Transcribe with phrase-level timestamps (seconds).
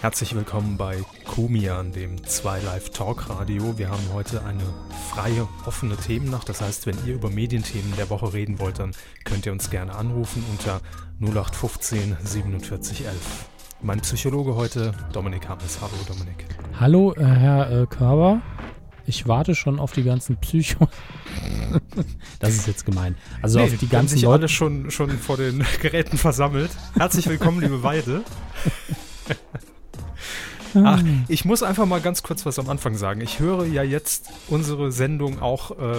[0.00, 3.76] Herzlich willkommen bei Kumian, dem 2 Live Talk Radio.
[3.76, 4.62] Wir haben heute eine
[5.10, 6.48] freie, offene Themennacht.
[6.48, 8.92] Das heißt, wenn ihr über Medienthemen der Woche reden wollt, dann
[9.24, 10.80] könnt ihr uns gerne anrufen unter
[11.20, 13.14] 0815 47 11.
[13.82, 15.78] Mein Psychologe heute, Dominik Hammes.
[15.82, 16.46] Hallo Dominik.
[16.80, 18.40] Hallo, äh, Herr äh, Körber.
[19.04, 20.88] Ich warte schon auf die ganzen Psychos.
[22.38, 23.16] das ist jetzt gemein.
[23.42, 24.40] Also nee, auf die ganzen sich Leute.
[24.40, 26.70] alle schon, schon vor den Geräten versammelt.
[26.96, 28.22] Herzlich willkommen, liebe Weide.
[30.74, 33.20] Ach, ich muss einfach mal ganz kurz was am Anfang sagen.
[33.20, 35.94] Ich höre ja jetzt unsere Sendung auch äh,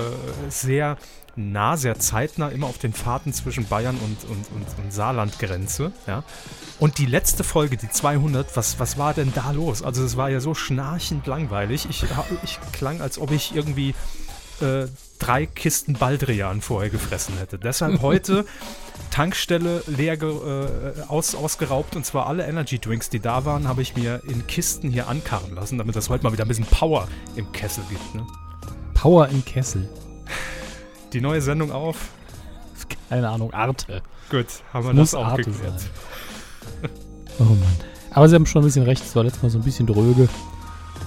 [0.50, 0.98] sehr
[1.36, 5.92] nah, sehr zeitnah, immer auf den Fahrten zwischen Bayern und, und, und, und Saarlandgrenze.
[6.08, 6.24] Ja?
[6.80, 9.84] Und die letzte Folge, die 200, was, was war denn da los?
[9.84, 11.88] Also es war ja so schnarchend langweilig.
[11.90, 12.04] Ich,
[12.44, 13.94] ich klang, als ob ich irgendwie
[14.62, 14.88] äh,
[15.22, 17.60] drei Kisten Baldrian vorher gefressen hätte.
[17.60, 18.46] Deshalb heute
[19.12, 23.96] Tankstelle leer äh, aus, ausgeraubt und zwar alle Energy Drinks, die da waren, habe ich
[23.96, 27.52] mir in Kisten hier ankarren lassen, damit das heute mal wieder ein bisschen Power im
[27.52, 28.16] Kessel gibt.
[28.16, 28.26] Ne?
[28.94, 29.88] Power im Kessel.
[31.14, 31.98] Die neue Sendung auf?
[33.10, 34.02] Keine Ahnung, Arte.
[34.30, 35.84] Gut, haben wir Muss das auch geklärt.
[37.40, 37.76] Oh Mann.
[38.12, 40.30] Aber Sie haben schon ein bisschen recht, es war letztes Mal so ein bisschen dröge.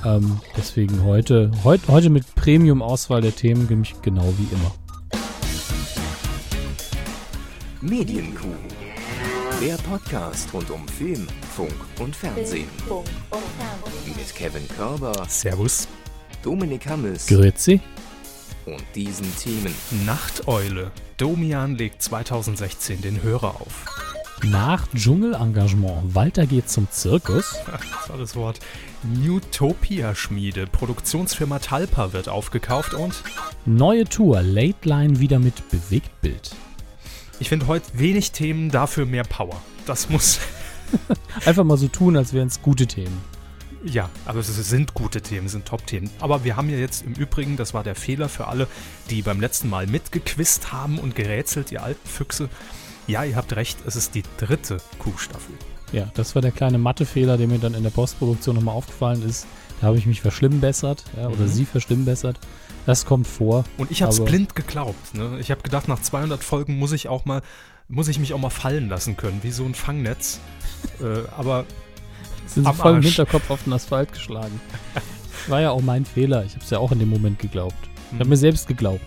[0.04, 4.72] Ähm, deswegen heute, heut, heute mit Premium-Auswahl der Themen, nämlich genau wie immer.
[7.80, 8.54] Medienkuh.
[9.62, 12.68] Der Podcast rund um Film, Funk und Fernsehen.
[14.06, 15.88] Mit Kevin Körber, Servus.
[16.42, 17.80] Dominik Hammes Grüezi.
[18.66, 19.74] und diesen Themen.
[20.04, 20.90] Nachteule.
[21.16, 24.13] Domian legt 2016 den Hörer auf.
[24.42, 26.14] Nach Dschungelengagement.
[26.14, 27.56] Walter geht zum Zirkus.
[27.66, 28.60] Das war das Wort.
[29.02, 30.66] Newtopia-Schmiede.
[30.66, 33.14] Produktionsfirma Talpa wird aufgekauft und
[33.64, 34.42] Neue Tour.
[34.42, 36.54] Late Line wieder mit Bewegtbild.
[37.38, 39.60] ich finde heute wenig Themen, dafür mehr Power.
[39.86, 40.40] Das muss,
[41.46, 43.22] Einfach mal so tun, als wären es gute Themen.
[43.84, 46.10] ja, also es sind gute Themen, sind Top-Themen.
[46.20, 48.66] Aber wir haben ja jetzt im Übrigen, das war der Fehler für alle,
[49.10, 52.48] die beim letzten Mal mitgequizt haben und gerätselt, ihr alten Füchse.
[53.06, 55.54] Ja, ihr habt recht, es ist die dritte Kuhstaffel.
[55.92, 59.46] Ja, das war der kleine Mathefehler, der mir dann in der Postproduktion nochmal aufgefallen ist.
[59.80, 61.48] Da habe ich mich verschlimmbessert, ja, oder Mhm.
[61.48, 62.38] sie verschlimmbessert.
[62.86, 63.64] Das kommt vor.
[63.78, 65.14] Und ich habe es blind geglaubt.
[65.14, 65.38] Ne?
[65.40, 67.42] Ich habe gedacht, nach 200 Folgen muss ich auch mal,
[67.88, 70.40] muss ich mich auch mal fallen lassen können, wie so ein Fangnetz.
[71.00, 71.64] äh, aber
[72.46, 73.02] Sind sie voll im.
[73.02, 74.60] Hinterkopf auf den Asphalt geschlagen.
[75.48, 76.44] War ja auch mein Fehler.
[76.44, 77.74] Ich habe es ja auch in dem Moment geglaubt.
[78.12, 79.06] Ich habe mir selbst geglaubt.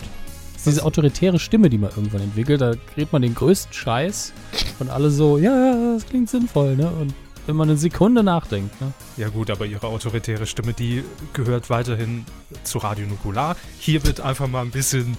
[0.58, 2.60] Das ist diese autoritäre Stimme, die man irgendwann entwickelt.
[2.60, 4.32] Da kriegt man den größten Scheiß
[4.80, 6.90] und alle so, ja, ja, das klingt sinnvoll, ne?
[6.90, 7.14] Und
[7.46, 8.92] wenn man eine Sekunde nachdenkt, ne?
[9.16, 12.26] Ja gut, aber ihre autoritäre Stimme, die gehört weiterhin
[12.64, 13.56] zu Radio Nukular.
[13.78, 15.16] Hier wird einfach mal ein bisschen,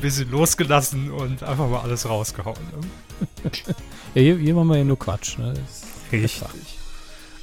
[0.00, 2.56] bisschen losgelassen und einfach mal alles rausgehauen.
[2.80, 3.50] Ne?
[4.14, 5.52] Ja, hier, hier machen wir ja nur Quatsch, ne?
[5.52, 6.78] Das ist Richtig.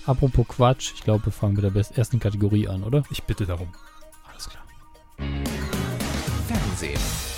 [0.05, 3.03] Apropos Quatsch, ich glaube, wir fangen mit der ersten Kategorie an, oder?
[3.11, 3.67] Ich bitte darum.
[4.25, 4.63] Alles klar.
[6.47, 7.32] Fernsehen.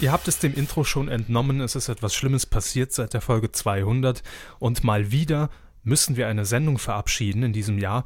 [0.00, 3.50] Ihr habt es dem Intro schon entnommen, es ist etwas Schlimmes passiert seit der Folge
[3.50, 4.22] 200
[4.60, 5.50] und mal wieder
[5.82, 8.04] müssen wir eine Sendung verabschieden in diesem Jahr,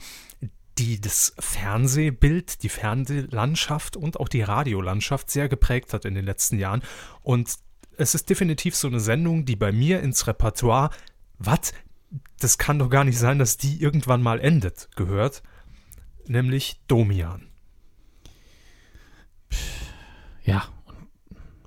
[0.78, 6.58] die das Fernsehbild, die Fernsehlandschaft und auch die Radiolandschaft sehr geprägt hat in den letzten
[6.58, 6.82] Jahren.
[7.20, 7.56] Und
[7.98, 10.88] es ist definitiv so eine Sendung, die bei mir ins Repertoire,
[11.38, 11.74] was,
[12.40, 15.42] das kann doch gar nicht sein, dass die irgendwann mal endet, gehört,
[16.26, 17.48] nämlich Domian.
[20.42, 20.64] Ja,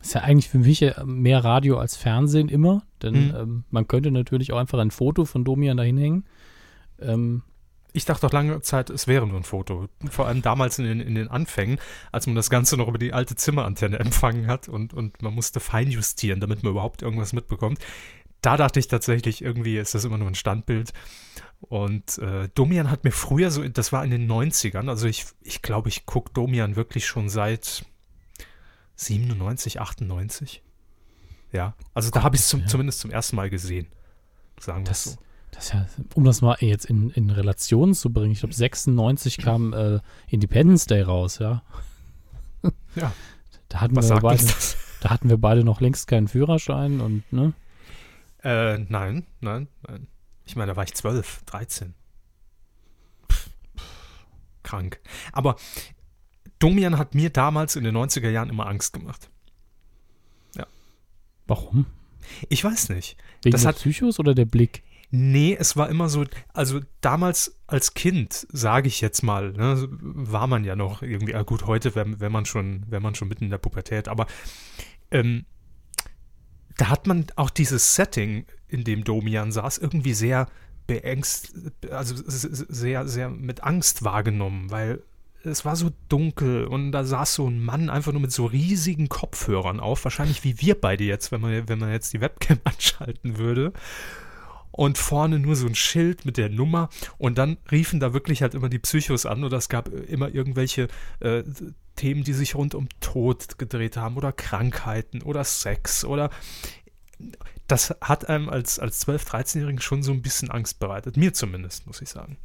[0.05, 3.35] ist ja eigentlich für mich äh, mehr Radio als Fernsehen immer, denn Mhm.
[3.35, 6.25] ähm, man könnte natürlich auch einfach ein Foto von Domian dahin hängen.
[6.99, 7.41] Ähm,
[7.93, 9.87] Ich dachte doch lange Zeit, es wäre nur ein Foto.
[10.09, 11.79] Vor allem damals in den, in den Anfängen,
[12.11, 15.59] als man das Ganze noch über die alte Zimmerantenne empfangen hat und, und man musste
[15.59, 17.79] feinjustieren, damit man überhaupt irgendwas mitbekommt.
[18.41, 20.93] Da dachte ich tatsächlich, irgendwie ist das immer nur ein Standbild.
[21.61, 25.61] Und äh, Domian hat mir früher so, das war in den 90ern, also ich, ich
[25.63, 27.85] glaube, ich gucke Domian wirklich schon seit
[28.95, 30.63] 97, 98.
[31.51, 32.67] Ja, also da habe ich es zum, ja.
[32.67, 33.87] zumindest zum ersten Mal gesehen.
[34.59, 35.17] Sagen wir das, so.
[35.51, 39.73] das ja, um das mal jetzt in, in Relation zu bringen, ich glaube 96 kam
[39.73, 41.63] äh, Independence Day raus, ja.
[42.95, 43.13] Ja.
[43.69, 44.43] Da hatten, Was wir beide,
[45.01, 47.53] da hatten wir beide noch längst keinen Führerschein und, ne?
[48.43, 50.07] Äh, nein, nein, nein.
[50.45, 51.93] Ich meine, da war ich 12, 13.
[53.31, 54.25] Pff, pff,
[54.63, 54.99] krank.
[55.31, 55.55] Aber
[56.59, 59.29] Domian hat mir damals in den 90er Jahren immer Angst gemacht.
[61.47, 61.85] Warum?
[62.49, 63.17] Ich weiß nicht.
[63.43, 64.81] Wegen Das der hat- Psychos oder der Blick?
[65.11, 70.47] Nee, es war immer so, also damals als Kind, sage ich jetzt mal, ne, war
[70.47, 73.51] man ja noch irgendwie, ah gut, heute wäre wär man schon, man schon mitten in
[73.51, 74.25] der Pubertät, aber
[75.11, 75.45] ähm,
[76.77, 80.47] da hat man auch dieses Setting, in dem Domian saß, irgendwie sehr
[80.87, 81.53] beängst,
[81.91, 85.03] also sehr, sehr mit Angst wahrgenommen, weil
[85.45, 89.09] es war so dunkel und da saß so ein Mann einfach nur mit so riesigen
[89.09, 93.37] Kopfhörern auf, wahrscheinlich wie wir beide jetzt, wenn man, wenn man jetzt die Webcam anschalten
[93.37, 93.73] würde.
[94.71, 98.55] Und vorne nur so ein Schild mit der Nummer und dann riefen da wirklich halt
[98.55, 100.89] immer die Psychos an oder es gab immer irgendwelche
[101.21, 101.43] äh,
[101.95, 106.29] Themen, die sich rund um Tod gedreht haben oder Krankheiten oder Sex oder
[107.67, 111.15] das hat einem als, als 12-, 13-Jährigen schon so ein bisschen Angst bereitet.
[111.15, 112.35] Mir zumindest, muss ich sagen.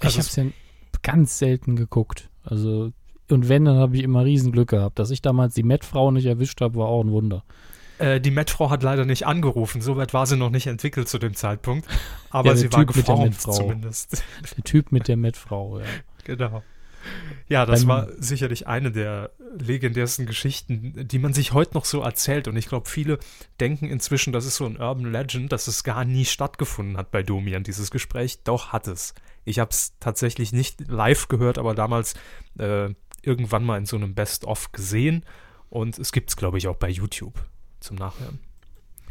[0.00, 0.63] Also ich habe es ja
[1.04, 2.28] ganz selten geguckt.
[2.42, 2.90] Also,
[3.30, 4.98] und wenn, dann habe ich immer Riesenglück gehabt.
[4.98, 7.44] Dass ich damals die Met-Frau nicht erwischt habe, war auch ein Wunder.
[7.98, 9.80] Äh, die Met-Frau hat leider nicht angerufen.
[9.80, 11.86] Soweit war sie noch nicht entwickelt zu dem Zeitpunkt.
[12.30, 14.24] Aber ja, sie typ war geformt zumindest.
[14.56, 15.84] Der Typ mit der Met-Frau, ja.
[16.24, 16.62] Genau.
[17.48, 22.48] Ja, das war sicherlich eine der legendärsten Geschichten, die man sich heute noch so erzählt.
[22.48, 23.18] Und ich glaube, viele
[23.60, 27.22] denken inzwischen, das ist so ein Urban Legend, dass es gar nie stattgefunden hat bei
[27.22, 28.42] Domian, dieses Gespräch.
[28.44, 29.12] Doch hat es.
[29.44, 32.14] Ich habe es tatsächlich nicht live gehört, aber damals
[32.58, 32.90] äh,
[33.22, 35.24] irgendwann mal in so einem Best-of gesehen.
[35.68, 37.44] Und es gibt es, glaube ich, auch bei YouTube
[37.80, 38.38] zum Nachhören.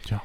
[0.05, 0.21] Ja.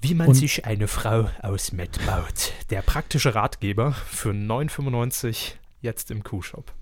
[0.00, 2.52] Wie man Und sich eine Frau aus Met baut.
[2.70, 6.72] Der praktische Ratgeber für 9,95 jetzt im Q-Shop.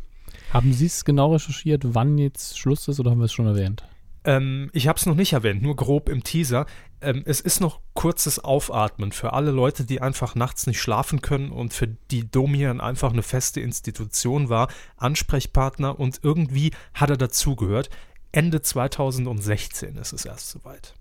[0.53, 3.85] Haben Sie es genau recherchiert, wann jetzt Schluss ist oder haben wir es schon erwähnt?
[4.25, 6.67] Ähm, ich habe es noch nicht erwähnt, nur grob im Teaser.
[7.01, 11.51] Ähm, es ist noch kurzes Aufatmen für alle Leute, die einfach nachts nicht schlafen können
[11.51, 17.91] und für die Domian einfach eine feste Institution war, Ansprechpartner und irgendwie hat er dazugehört.
[18.33, 20.95] Ende 2016 ist es erst soweit.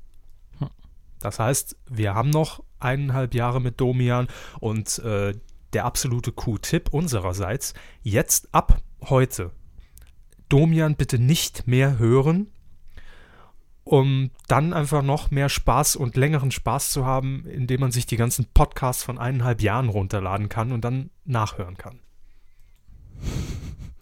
[0.60, 0.70] Hm.
[1.20, 4.28] Das heißt, wir haben noch eineinhalb Jahre mit Domian
[4.60, 5.34] und äh,
[5.74, 9.52] der absolute Q-Tipp unsererseits, jetzt ab heute
[10.50, 12.52] Domian bitte nicht mehr hören,
[13.86, 18.18] um dann einfach noch mehr Spaß und längeren Spaß zu haben, indem man sich die
[18.18, 22.00] ganzen Podcasts von eineinhalb Jahren runterladen kann und dann nachhören kann.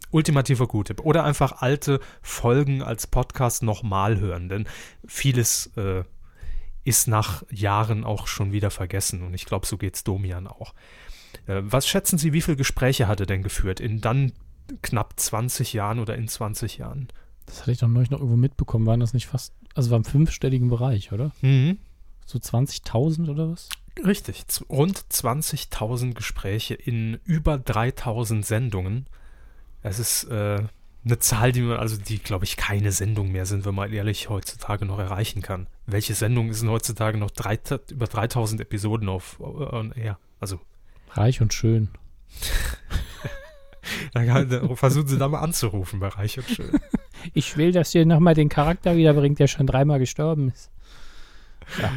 [0.10, 1.02] Ultimativer Q-Tipp.
[1.02, 4.68] Oder einfach alte Folgen als Podcast nochmal hören, denn
[5.06, 6.04] vieles äh,
[6.86, 10.74] ist nach Jahren auch schon wieder vergessen und ich glaube, so geht es Domian auch.
[11.46, 14.32] Äh, was schätzen Sie, wie viele Gespräche hat er denn geführt in dann
[14.82, 17.10] knapp 20 Jahren oder in 20 Jahren?
[17.46, 18.86] Das hatte ich doch neulich noch irgendwo mitbekommen.
[18.86, 21.32] Waren das nicht fast, also war im fünfstelligen Bereich, oder?
[21.42, 21.78] Mhm.
[22.26, 23.70] So 20.000 oder was?
[24.04, 29.06] Richtig, rund 20.000 Gespräche in über 3.000 Sendungen.
[29.84, 30.64] Es ist äh,
[31.06, 34.30] eine Zahl, die man, also die, glaube ich, keine Sendung mehr, sind wir mal ehrlich,
[34.30, 35.68] heutzutage noch erreichen kann.
[35.86, 37.60] Welche Sendungen sind heutzutage noch drei,
[37.92, 40.60] über 3000 Episoden auf äh, ja, also
[41.12, 41.90] Reich und schön.
[44.14, 46.80] Dann versuchen sie da mal anzurufen bei Reich und Schön.
[47.34, 50.70] Ich will, dass ihr nochmal den Charakter wiederbringt, der schon dreimal gestorben ist.
[51.82, 51.94] Ja.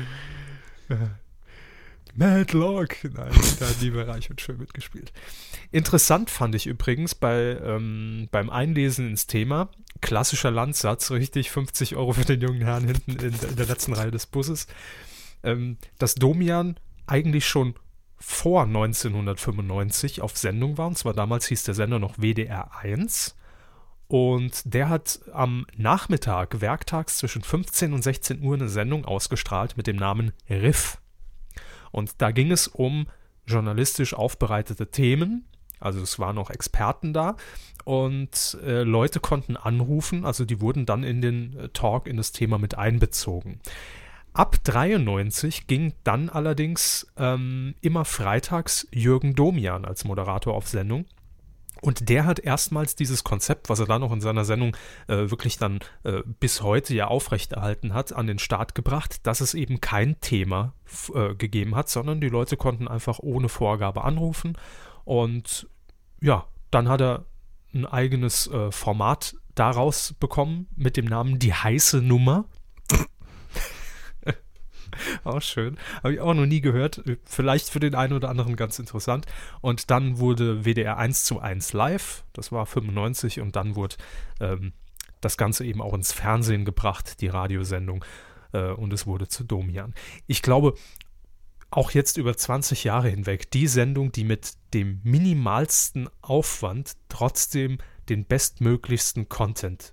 [2.14, 2.96] Madlock.
[3.02, 5.12] Nein, da hat nie bei Reich und Schön mitgespielt.
[5.72, 12.12] Interessant fand ich übrigens bei, ähm, beim Einlesen ins Thema, klassischer Landsatz, richtig 50 Euro
[12.12, 14.66] für den jungen Herrn hinten in, in der letzten Reihe des Busses,
[15.42, 17.74] ähm, dass Domian eigentlich schon
[18.18, 20.88] vor 1995 auf Sendung war.
[20.88, 23.36] Und zwar damals hieß der Sender noch WDR 1.
[24.08, 29.86] Und der hat am Nachmittag, werktags zwischen 15 und 16 Uhr eine Sendung ausgestrahlt mit
[29.86, 30.98] dem Namen Riff.
[31.90, 33.06] Und da ging es um
[33.46, 35.46] journalistisch aufbereitete Themen.
[35.80, 37.36] Also es waren auch Experten da
[37.84, 42.32] und äh, Leute konnten anrufen, also die wurden dann in den äh, Talk, in das
[42.32, 43.60] Thema mit einbezogen.
[44.36, 51.06] Ab 93 ging dann allerdings ähm, immer freitags Jürgen Domian als Moderator auf Sendung.
[51.80, 54.76] Und der hat erstmals dieses Konzept, was er dann noch in seiner Sendung
[55.08, 59.54] äh, wirklich dann äh, bis heute ja aufrechterhalten hat, an den Start gebracht, dass es
[59.54, 60.74] eben kein Thema
[61.14, 64.58] äh, gegeben hat, sondern die Leute konnten einfach ohne Vorgabe anrufen.
[65.06, 65.66] Und
[66.20, 67.24] ja, dann hat er
[67.72, 72.44] ein eigenes äh, Format daraus bekommen mit dem Namen Die heiße Nummer.
[75.24, 75.76] auch schön.
[76.02, 77.02] Habe ich auch noch nie gehört.
[77.24, 79.26] Vielleicht für den einen oder anderen ganz interessant.
[79.60, 82.24] Und dann wurde WDR 1 zu 1 live.
[82.32, 83.96] Das war 95 und dann wurde
[84.40, 84.72] ähm,
[85.20, 88.04] das Ganze eben auch ins Fernsehen gebracht, die Radiosendung.
[88.52, 89.94] Äh, und es wurde zu Domian.
[90.26, 90.74] Ich glaube,
[91.70, 98.24] auch jetzt über 20 Jahre hinweg die Sendung, die mit dem minimalsten Aufwand trotzdem den
[98.24, 99.92] bestmöglichsten Content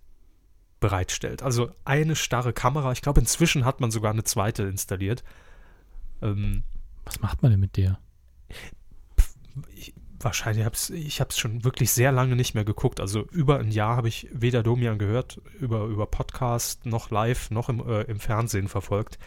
[0.83, 1.43] bereitstellt.
[1.43, 2.91] Also eine starre Kamera.
[2.91, 5.23] Ich glaube, inzwischen hat man sogar eine zweite installiert.
[6.21, 6.63] Ähm,
[7.05, 7.99] Was macht man denn mit der?
[9.73, 12.99] Ich, wahrscheinlich habe ich habe es schon wirklich sehr lange nicht mehr geguckt.
[12.99, 17.69] Also über ein Jahr habe ich weder Domian gehört, über, über Podcast, noch live, noch
[17.69, 19.19] im, äh, im Fernsehen verfolgt.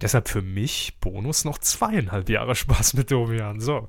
[0.00, 3.60] Deshalb für mich Bonus noch zweieinhalb Jahre Spaß mit Domian.
[3.60, 3.86] So.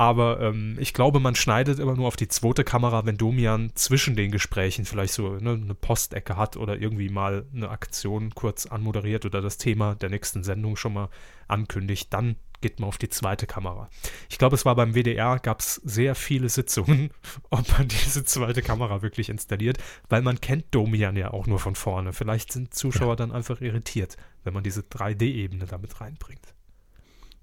[0.00, 4.16] Aber ähm, ich glaube, man schneidet immer nur auf die zweite Kamera, wenn Domian zwischen
[4.16, 9.26] den Gesprächen vielleicht so ne, eine Postecke hat oder irgendwie mal eine Aktion kurz anmoderiert
[9.26, 11.10] oder das Thema der nächsten Sendung schon mal
[11.48, 12.14] ankündigt.
[12.14, 13.90] Dann geht man auf die zweite Kamera.
[14.30, 17.10] Ich glaube, es war beim WDR, gab es sehr viele Sitzungen,
[17.50, 19.76] ob man diese zweite Kamera wirklich installiert,
[20.08, 22.14] weil man kennt Domian ja auch nur von vorne.
[22.14, 23.16] Vielleicht sind Zuschauer ja.
[23.16, 26.54] dann einfach irritiert, wenn man diese 3D-Ebene damit reinbringt.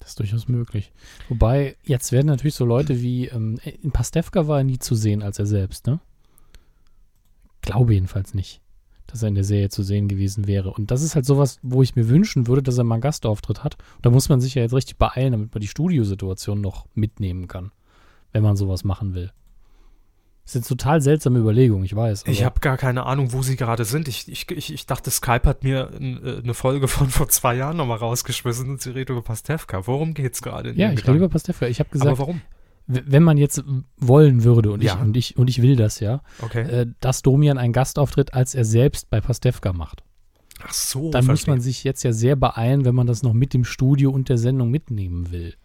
[0.08, 0.94] Das ist durchaus möglich.
[1.28, 5.22] Wobei, jetzt werden natürlich so Leute wie, ähm, in Pastewka war er nie zu sehen
[5.22, 6.00] als er selbst, ne?
[7.62, 8.62] Glaube jedenfalls nicht
[9.10, 10.70] dass er in der Serie zu sehen gewesen wäre.
[10.70, 13.64] Und das ist halt sowas, wo ich mir wünschen würde, dass er mal einen Gastauftritt
[13.64, 13.78] hat.
[13.96, 17.48] Und da muss man sich ja jetzt richtig beeilen, damit man die Studiosituation noch mitnehmen
[17.48, 17.72] kann,
[18.34, 19.32] wenn man sowas machen will.
[20.48, 22.24] Das eine total seltsame Überlegung, ich weiß.
[22.26, 24.08] Ich habe gar keine Ahnung, wo sie gerade sind.
[24.08, 27.76] Ich, ich, ich, ich dachte, Skype hat mir äh, eine Folge von vor zwei Jahren
[27.76, 29.86] nochmal rausgeschmissen und sie redet über Pastewka.
[29.88, 30.72] Worum geht's gerade?
[30.72, 31.68] Ja, ich rede über Pastewka.
[31.68, 32.42] Ich habe gesagt, Aber warum?
[32.88, 33.62] wenn man jetzt
[33.98, 34.94] wollen würde, und, ja.
[34.96, 36.62] ich, und, ich, und ich will das ja, okay.
[36.62, 40.02] äh, dass Domian einen Gastauftritt als er selbst bei Pastewka macht.
[40.66, 41.12] Ach so.
[41.12, 41.32] Dann verstehe.
[41.34, 44.30] muss man sich jetzt ja sehr beeilen, wenn man das noch mit dem Studio und
[44.30, 45.56] der Sendung mitnehmen will.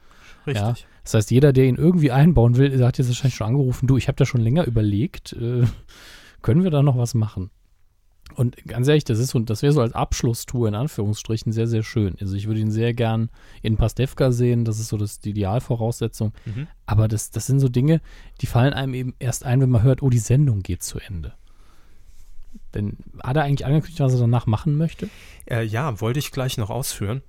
[0.44, 0.60] Richtig.
[0.60, 0.74] Ja?
[1.04, 3.96] Das heißt, jeder, der ihn irgendwie einbauen will, der hat jetzt wahrscheinlich schon angerufen, du,
[3.96, 5.64] ich habe da schon länger überlegt, äh,
[6.42, 7.50] können wir da noch was machen?
[8.34, 12.16] Und ganz ehrlich, das ist das wäre so als Abschlusstour in Anführungsstrichen sehr, sehr schön.
[12.20, 13.30] Also ich würde ihn sehr gern
[13.62, 16.32] in Pastewka sehen, das ist so das, die Idealvoraussetzung.
[16.46, 16.66] Mhm.
[16.86, 18.00] Aber das, das sind so Dinge,
[18.40, 21.34] die fallen einem eben erst ein, wenn man hört, oh, die Sendung geht zu Ende.
[22.74, 25.08] Denn hat er eigentlich angekündigt, was er danach machen möchte?
[25.48, 27.22] Äh, ja, wollte ich gleich noch ausführen.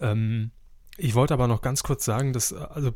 [0.00, 0.50] Ähm,
[0.96, 2.92] ich wollte aber noch ganz kurz sagen, dass, also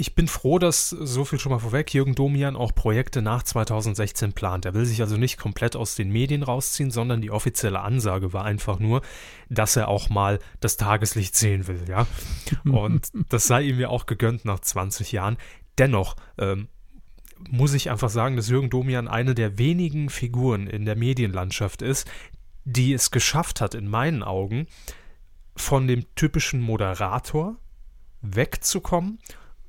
[0.00, 4.32] ich bin froh, dass so viel schon mal vorweg Jürgen Domian auch Projekte nach 2016
[4.32, 4.64] plant.
[4.64, 8.46] Er will sich also nicht komplett aus den Medien rausziehen, sondern die offizielle Ansage war
[8.46, 9.02] einfach nur,
[9.50, 12.06] dass er auch mal das Tageslicht sehen will, ja.
[12.64, 15.36] Und das sei ihm ja auch gegönnt nach 20 Jahren.
[15.76, 16.68] Dennoch ähm,
[17.50, 22.10] muss ich einfach sagen, dass Jürgen Domian eine der wenigen Figuren in der Medienlandschaft ist,
[22.64, 24.66] die es geschafft hat, in meinen Augen,
[25.56, 27.56] von dem typischen Moderator
[28.22, 29.18] wegzukommen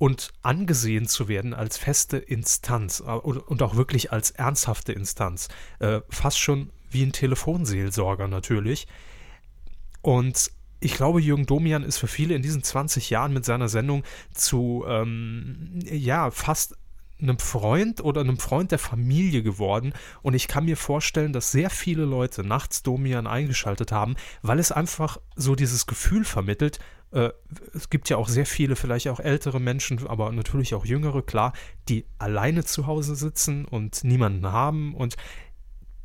[0.02, 5.46] und angesehen zu werden als feste Instanz äh, und auch wirklich als ernsthafte Instanz.
[5.78, 8.88] Äh, fast schon wie ein Telefonseelsorger natürlich.
[10.00, 14.02] Und ich glaube, Jürgen Domian ist für viele in diesen 20 Jahren mit seiner Sendung
[14.34, 16.76] zu, ähm, ja, fast
[17.20, 19.92] einem Freund oder einem Freund der Familie geworden.
[20.20, 24.72] Und ich kann mir vorstellen, dass sehr viele Leute nachts Domian eingeschaltet haben, weil es
[24.72, 26.80] einfach so dieses Gefühl vermittelt,
[27.74, 31.52] es gibt ja auch sehr viele, vielleicht auch ältere Menschen, aber natürlich auch jüngere, klar,
[31.88, 34.94] die alleine zu Hause sitzen und niemanden haben.
[34.94, 35.16] Und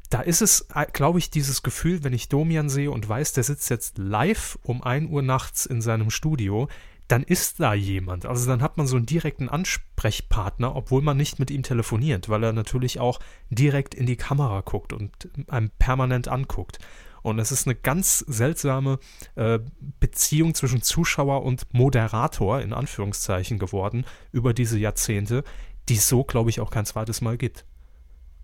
[0.10, 3.44] da ist es, äh, glaube ich, dieses Gefühl, wenn ich Domian sehe und weiß, der
[3.44, 6.68] sitzt jetzt live um 1 Uhr nachts in seinem Studio,
[7.08, 8.26] dann ist da jemand.
[8.26, 12.44] Also dann hat man so einen direkten Ansprechpartner, obwohl man nicht mit ihm telefoniert, weil
[12.44, 15.12] er natürlich auch direkt in die Kamera guckt und
[15.48, 16.80] einem permanent anguckt.
[17.28, 19.00] Und es ist eine ganz seltsame
[19.36, 19.60] äh,
[20.00, 25.44] Beziehung zwischen Zuschauer und Moderator, in Anführungszeichen, geworden über diese Jahrzehnte,
[25.90, 27.66] die es so, glaube ich, auch kein zweites Mal gibt.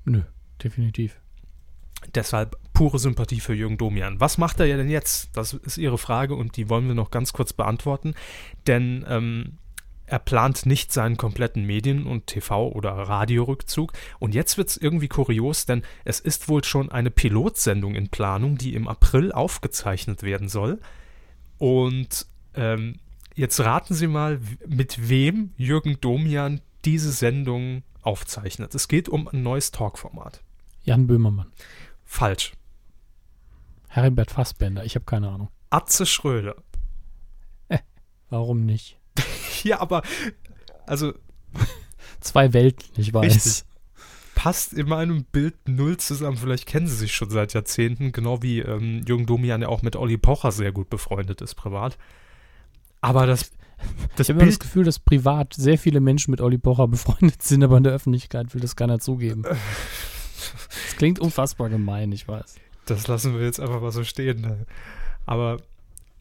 [0.04, 0.24] Nö,
[0.62, 1.18] definitiv.
[2.14, 4.20] Deshalb pure Sympathie für Jürgen Domian.
[4.20, 5.30] Was macht er denn jetzt?
[5.38, 8.16] Das ist Ihre Frage und die wollen wir noch ganz kurz beantworten.
[8.68, 9.60] Denn ähm,
[10.14, 13.94] er plant nicht seinen kompletten Medien- und TV- oder Radiorückzug.
[14.20, 18.60] Und jetzt wird es irgendwie kurios, denn es ist wohl schon eine Pilotsendung in Planung,
[18.60, 20.80] die im April aufgezeichnet werden soll.
[21.58, 23.00] Und ähm,
[23.34, 28.76] jetzt raten Sie mal, mit wem Jürgen Domian diese Sendung aufzeichnet.
[28.76, 30.44] Es geht um ein neues Talkformat.
[30.84, 31.52] Jan Böhmermann.
[32.06, 32.54] Falsch.
[33.88, 35.50] Herbert Fassbender, ich habe keine Ahnung.
[35.72, 36.58] Atze Schröder.
[37.68, 37.80] Äh,
[38.30, 39.00] warum nicht?
[39.64, 40.02] ja, aber
[40.86, 41.14] also
[42.20, 43.36] zwei Welten, ich weiß.
[43.36, 43.64] Richtig.
[44.36, 46.38] Passt in meinem Bild null zusammen.
[46.38, 49.96] Vielleicht kennen sie sich schon seit Jahrzehnten, genau wie ähm, Jürgen Domian ja auch mit
[49.96, 51.98] Olli Pocher sehr gut befreundet ist, privat.
[53.00, 53.52] Aber das.
[54.16, 57.64] das ich habe das Gefühl, dass privat sehr viele Menschen mit Olli Pocher befreundet sind,
[57.64, 59.44] aber in der Öffentlichkeit will das keiner zugeben.
[60.86, 62.56] Das klingt unfassbar gemein, ich weiß.
[62.86, 64.42] Das lassen wir jetzt einfach mal so stehen.
[64.42, 64.66] Ne?
[65.26, 65.58] Aber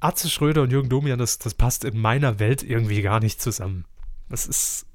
[0.02, 3.85] Atze Schröder und Jürgen Domian, das, das passt in meiner Welt irgendwie gar nicht zusammen.
[4.28, 4.87] Das ist.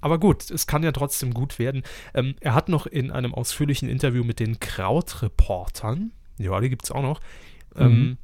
[0.00, 1.82] Aber gut, es kann ja trotzdem gut werden.
[2.12, 6.90] Ähm, er hat noch in einem ausführlichen Interview mit den Krautreportern, ja, die gibt es
[6.90, 7.20] auch noch,
[7.76, 8.18] ähm,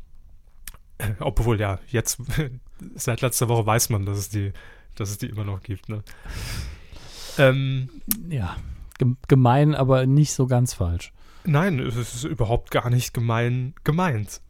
[0.99, 1.14] mhm.
[1.21, 2.21] obwohl ja, jetzt,
[2.97, 4.52] seit letzter Woche weiß man, dass es die,
[4.97, 5.88] dass es die immer noch gibt.
[5.88, 6.02] Ne?
[7.38, 7.88] Ähm,
[8.28, 8.57] ja,
[9.28, 11.12] gemein, aber nicht so ganz falsch.
[11.45, 14.40] Nein, es ist überhaupt gar nicht gemein gemeint.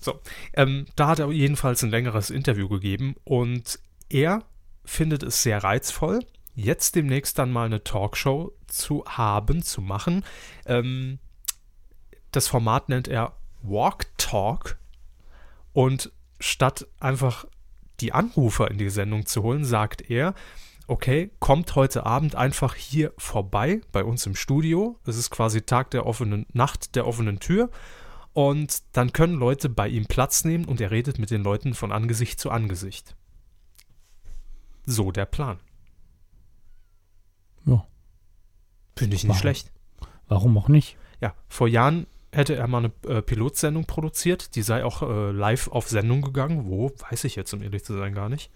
[0.00, 0.20] So,
[0.54, 3.78] ähm, da hat er jedenfalls ein längeres Interview gegeben und
[4.08, 4.42] er
[4.84, 6.20] findet es sehr reizvoll,
[6.54, 10.24] jetzt demnächst dann mal eine Talkshow zu haben, zu machen.
[10.66, 11.18] Ähm,
[12.32, 14.78] das Format nennt er Walk Talk
[15.72, 17.44] und statt einfach
[18.00, 20.34] die Anrufer in die Sendung zu holen, sagt er,
[20.86, 24.98] okay, kommt heute Abend einfach hier vorbei bei uns im Studio.
[25.06, 27.70] Es ist quasi Tag der offenen Nacht der offenen Tür.
[28.32, 31.92] Und dann können Leute bei ihm Platz nehmen und er redet mit den Leuten von
[31.92, 33.16] Angesicht zu Angesicht.
[34.86, 35.58] So der Plan.
[37.66, 37.86] Ja.
[38.96, 39.40] Finde ich nicht Warum?
[39.40, 39.72] schlecht.
[40.28, 40.96] Warum auch nicht?
[41.20, 45.68] Ja, vor Jahren hätte er mal eine äh, Pilotsendung produziert, die sei auch äh, live
[45.68, 46.66] auf Sendung gegangen.
[46.66, 48.50] Wo, weiß ich jetzt, um ehrlich zu sein, gar nicht.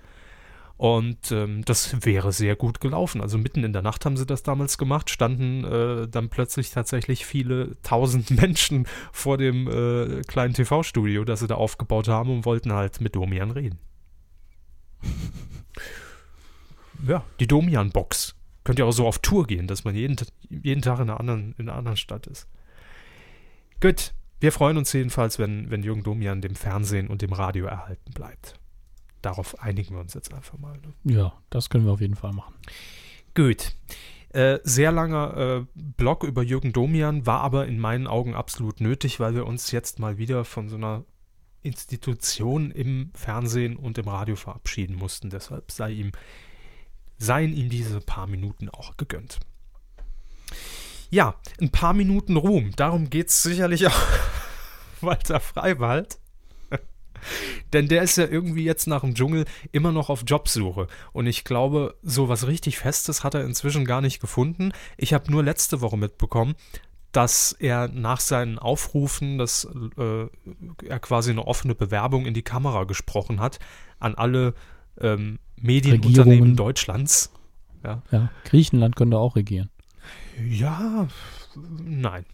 [0.84, 3.22] Und ähm, das wäre sehr gut gelaufen.
[3.22, 7.24] Also mitten in der Nacht haben sie das damals gemacht, standen äh, dann plötzlich tatsächlich
[7.24, 12.74] viele tausend Menschen vor dem äh, kleinen TV-Studio, das sie da aufgebaut haben und wollten
[12.74, 13.78] halt mit Domian reden.
[17.08, 18.34] ja, die Domian-Box.
[18.62, 20.16] Könnt ihr auch so auf Tour gehen, dass man jeden,
[20.50, 22.46] jeden Tag in einer, anderen, in einer anderen Stadt ist.
[23.80, 28.12] Gut, wir freuen uns jedenfalls, wenn, wenn Jürgen Domian dem Fernsehen und dem Radio erhalten
[28.12, 28.60] bleibt.
[29.24, 30.78] Darauf einigen wir uns jetzt einfach mal.
[30.78, 31.14] Ne?
[31.14, 32.54] Ja, das können wir auf jeden Fall machen.
[33.34, 33.74] Gut.
[34.34, 39.20] Äh, sehr langer äh, Blog über Jürgen Domian war aber in meinen Augen absolut nötig,
[39.20, 41.04] weil wir uns jetzt mal wieder von so einer
[41.62, 45.30] Institution im Fernsehen und im Radio verabschieden mussten.
[45.30, 46.12] Deshalb sei ihm,
[47.16, 49.38] seien ihm diese paar Minuten auch gegönnt.
[51.08, 52.72] Ja, ein paar Minuten Ruhm.
[52.76, 54.02] Darum geht es sicherlich auch
[55.00, 56.18] Walter Freiwald.
[57.72, 60.88] Denn der ist ja irgendwie jetzt nach dem Dschungel immer noch auf Jobsuche.
[61.12, 64.72] Und ich glaube, so was richtig Festes hat er inzwischen gar nicht gefunden.
[64.96, 66.54] Ich habe nur letzte Woche mitbekommen,
[67.12, 70.26] dass er nach seinen Aufrufen, dass äh,
[70.86, 73.60] er quasi eine offene Bewerbung in die Kamera gesprochen hat
[74.00, 74.54] an alle
[75.00, 76.56] ähm, Medienunternehmen Regierungen.
[76.56, 77.32] Deutschlands.
[77.84, 79.68] Ja, Griechenland könnte auch regieren.
[80.48, 81.06] Ja,
[81.84, 82.24] nein.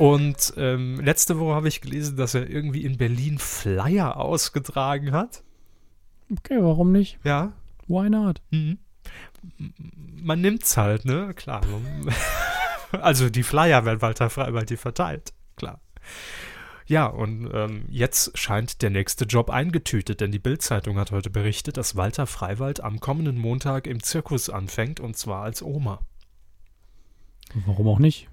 [0.00, 5.42] Und ähm, letzte Woche habe ich gelesen, dass er irgendwie in Berlin Flyer ausgetragen hat.
[6.30, 7.18] Okay, warum nicht?
[7.22, 7.52] Ja.
[7.86, 8.40] Why not?
[8.50, 8.78] Mhm.
[10.22, 11.34] Man nimmt's halt, ne?
[11.34, 11.60] Klar.
[12.92, 15.32] Also die Flyer werden Walter Freiwald die verteilt.
[15.54, 15.80] Klar.
[16.86, 21.76] Ja, und ähm, jetzt scheint der nächste Job eingetütet, denn die Bild-Zeitung hat heute berichtet,
[21.76, 26.00] dass Walter Freiwald am kommenden Montag im Zirkus anfängt und zwar als Oma.
[27.66, 28.29] Warum auch nicht?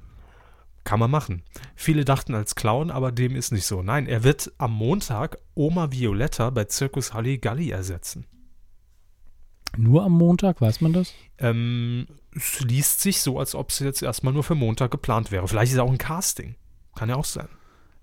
[0.88, 1.44] Kann man machen.
[1.76, 3.82] Viele dachten als Clown, aber dem ist nicht so.
[3.82, 8.26] Nein, er wird am Montag Oma Violetta bei Zirkus Halligalli ersetzen.
[9.76, 11.14] Nur am Montag, weiß man das?
[11.40, 15.46] Ähm, es liest sich so, als ob es jetzt erstmal nur für Montag geplant wäre.
[15.50, 16.56] Vielleicht ist es auch ein Casting.
[16.96, 17.50] Kann ja auch sein.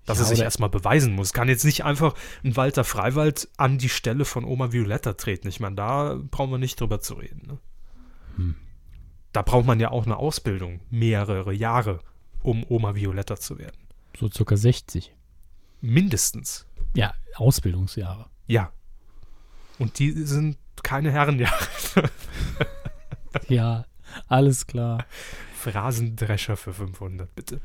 [0.05, 1.33] Dass Ja, er sich erstmal beweisen muss.
[1.33, 5.47] Kann jetzt nicht einfach ein Walter Freiwald an die Stelle von Oma Violetta treten.
[5.47, 7.47] Ich meine, da brauchen wir nicht drüber zu reden.
[7.47, 7.57] Ne?
[8.35, 8.55] Hm.
[9.31, 10.81] Da braucht man ja auch eine Ausbildung.
[10.91, 12.01] Mehrere Jahre,
[12.45, 13.77] um Oma Violetta zu werden.
[14.17, 15.13] So circa 60.
[15.81, 16.65] Mindestens.
[16.95, 18.29] Ja, Ausbildungsjahre.
[18.47, 18.71] Ja.
[19.79, 21.67] Und die sind keine Herrenjahre.
[23.49, 23.85] Ja,
[24.29, 25.05] alles klar.
[25.57, 27.59] Phrasendrescher für 500, bitte.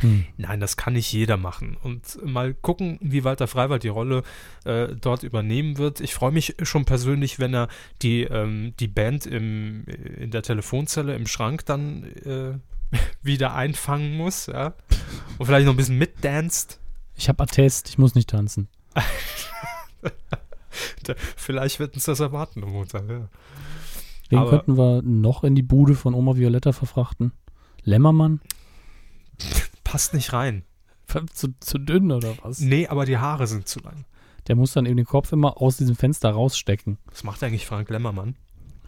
[0.00, 0.24] Hm.
[0.38, 1.76] Nein, das kann nicht jeder machen.
[1.82, 4.22] Und mal gucken, wie Walter Freiwald die Rolle
[4.64, 6.00] äh, dort übernehmen wird.
[6.00, 7.68] Ich freue mich schon persönlich, wenn er
[8.02, 12.58] die, ähm, die Band im, in der Telefonzelle im Schrank dann äh,
[13.22, 14.46] wieder einfangen muss.
[14.46, 14.74] Ja?
[15.38, 16.80] Und vielleicht noch ein bisschen mitdanzt.
[17.16, 18.68] Ich habe Attest, ich muss nicht tanzen.
[21.36, 23.08] Vielleicht wird uns das erwarten am Montag.
[23.08, 23.28] Ja.
[24.30, 27.32] Wen Aber- könnten wir noch in die Bude von Oma Violetta verfrachten?
[27.82, 28.40] Lämmermann?
[29.84, 30.64] Passt nicht rein.
[31.32, 32.58] Zu, zu dünn oder was?
[32.60, 34.04] Nee, aber die Haare sind zu lang.
[34.48, 36.98] Der muss dann eben den Kopf immer aus diesem Fenster rausstecken.
[37.06, 38.34] Was macht eigentlich Frank Lemmermann?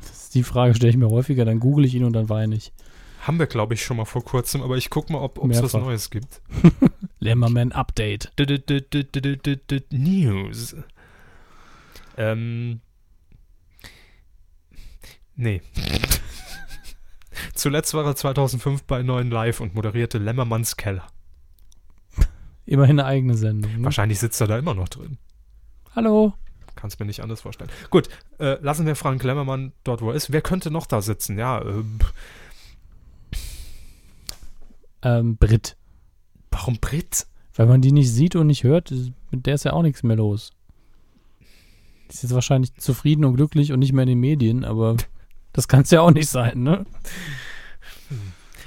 [0.00, 2.56] Das ist die Frage, stelle ich mir häufiger, dann google ich ihn und dann weine
[2.56, 2.72] ich.
[3.26, 5.72] Haben wir, glaube ich, schon mal vor kurzem, aber ich gucke mal, ob es was.
[5.72, 6.40] Neues gibt.
[7.18, 8.30] Lämmerman Update.
[9.90, 10.76] News.
[12.16, 12.80] Ähm.
[15.34, 15.60] Nee.
[17.54, 21.08] Zuletzt war er 2005 bei 9 Live und moderierte Lämmermanns Keller.
[22.64, 23.72] Immerhin eine eigene Sendung.
[23.78, 23.84] Ne?
[23.84, 25.18] Wahrscheinlich sitzt er da immer noch drin.
[25.96, 26.32] Hallo?
[26.76, 27.70] Kannst mir nicht anders vorstellen.
[27.90, 28.08] Gut,
[28.38, 30.30] äh, lassen wir Frank Lämmermann dort, wo er ist.
[30.30, 31.38] Wer könnte noch da sitzen?
[31.38, 31.82] Ja, äh,
[35.06, 35.76] Ähm, Brit.
[36.50, 37.26] warum Brit?
[37.54, 38.92] Weil man die nicht sieht und nicht hört,
[39.30, 40.50] mit der ist ja auch nichts mehr los.
[42.08, 44.96] Die ist jetzt wahrscheinlich zufrieden und glücklich und nicht mehr in den Medien, aber
[45.52, 46.84] das kann es ja auch nicht sein, ne?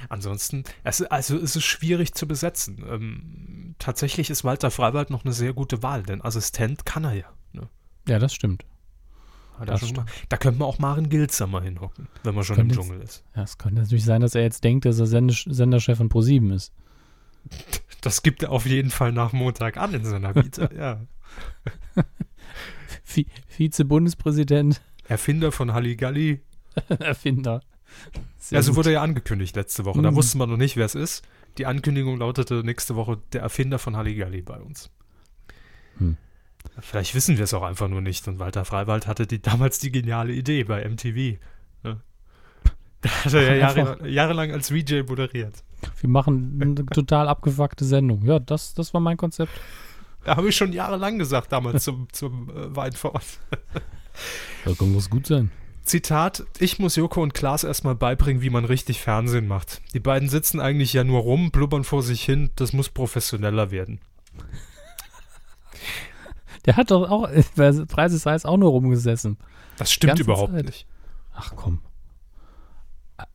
[0.08, 2.84] ansonsten, es, also es ist schwierig zu besetzen.
[2.88, 7.26] Ähm, tatsächlich ist Walter Freiwald noch eine sehr gute Wahl, denn Assistent kann er ja.
[7.52, 7.68] Ne?
[8.08, 8.64] Ja, das stimmt.
[9.66, 9.78] Da,
[10.28, 13.24] da könnte man auch Maren Gilzer mal hinhocken, wenn man schon im Dschungel ist.
[13.34, 16.72] Ja, es könnte natürlich sein, dass er jetzt denkt, dass er Senderchef von ProSieben ist.
[18.02, 21.00] Das gibt er auf jeden Fall nach Montag an in seiner Vita, ja.
[23.04, 24.80] Vize-Bundespräsident.
[25.06, 26.40] Erfinder von Halligalli.
[26.98, 27.60] Erfinder.
[28.38, 28.78] Sehr also gut.
[28.78, 30.00] wurde ja angekündigt letzte Woche.
[30.00, 30.16] Da mhm.
[30.16, 31.22] wusste man noch nicht, wer es ist.
[31.58, 34.90] Die Ankündigung lautete nächste Woche der Erfinder von Halligalli bei uns.
[35.98, 36.16] Hm.
[36.80, 38.26] Vielleicht wissen wir es auch einfach nur nicht.
[38.28, 41.38] Und Walter Freiwald hatte die, damals die geniale Idee bei MTV.
[41.82, 42.00] Ne?
[43.00, 45.62] Da hat er ja Jahre, jahrelang als VJ moderiert.
[46.00, 48.22] Wir machen eine total abgefuckte Sendung.
[48.24, 49.52] Ja, das, das war mein Konzept.
[50.24, 53.38] Da habe ich schon jahrelang gesagt, damals zum, zum äh, Wein vor Ort.
[54.64, 55.50] Da kann was gut sein.
[55.82, 59.80] Zitat, ich muss Joko und Klaas erstmal beibringen, wie man richtig Fernsehen macht.
[59.94, 64.00] Die beiden sitzen eigentlich ja nur rum, blubbern vor sich hin, das muss professioneller werden.
[66.66, 69.38] Der hat doch auch bei Preis ist Heiß auch nur rumgesessen.
[69.76, 70.66] Das stimmt überhaupt Zeit.
[70.66, 70.86] nicht.
[71.34, 71.80] Ach komm.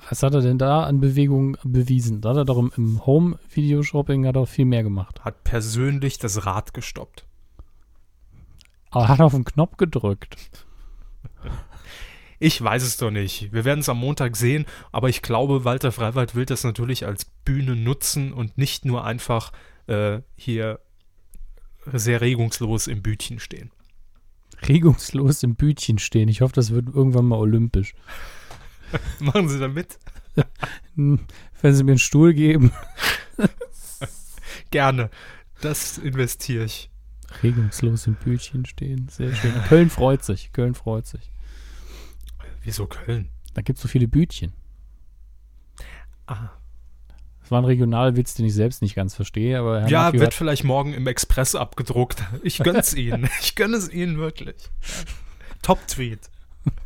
[0.10, 2.22] Was hat er denn da an Bewegungen bewiesen?
[2.22, 5.24] Da hat er doch im, im Home-Video-Shopping hat er viel mehr gemacht.
[5.24, 7.26] Hat persönlich das Rad gestoppt.
[8.90, 10.36] Aber hat auf den Knopf gedrückt.
[12.38, 13.54] Ich weiß es doch nicht.
[13.54, 17.24] Wir werden es am Montag sehen, aber ich glaube, Walter Freiwald will das natürlich als
[17.26, 19.54] Bühne nutzen und nicht nur einfach
[19.88, 20.82] äh, hier
[21.93, 23.71] sehr regungslos im Bütchen stehen.
[24.67, 26.30] Regungslos im Bütchen stehen.
[26.30, 27.93] Ich hoffe, das wird irgendwann mal olympisch.
[29.19, 30.00] Machen Sie da mit?
[30.95, 31.28] Wenn
[31.62, 32.71] Sie mir einen Stuhl geben.
[34.71, 35.10] Gerne.
[35.62, 36.89] Das investiere ich.
[37.43, 39.08] Regungslos im Bütchen stehen.
[39.10, 39.54] Sehr schön.
[39.67, 40.52] Köln freut sich.
[40.54, 41.32] Köln freut sich.
[42.63, 43.30] Wieso Köln?
[43.54, 44.54] Da gibt es so viele Bütchen.
[46.28, 46.50] Ah.
[47.45, 50.34] Das war ein Regionalwitz, den ich selbst nicht ganz verstehe, aber Herr Ja, Matthew wird
[50.34, 52.23] vielleicht morgen im Express abgedruckt.
[52.41, 53.29] Ich gönn's Ihnen.
[53.39, 54.55] Ich gönne es Ihnen wirklich.
[55.62, 56.21] Top-Tweet.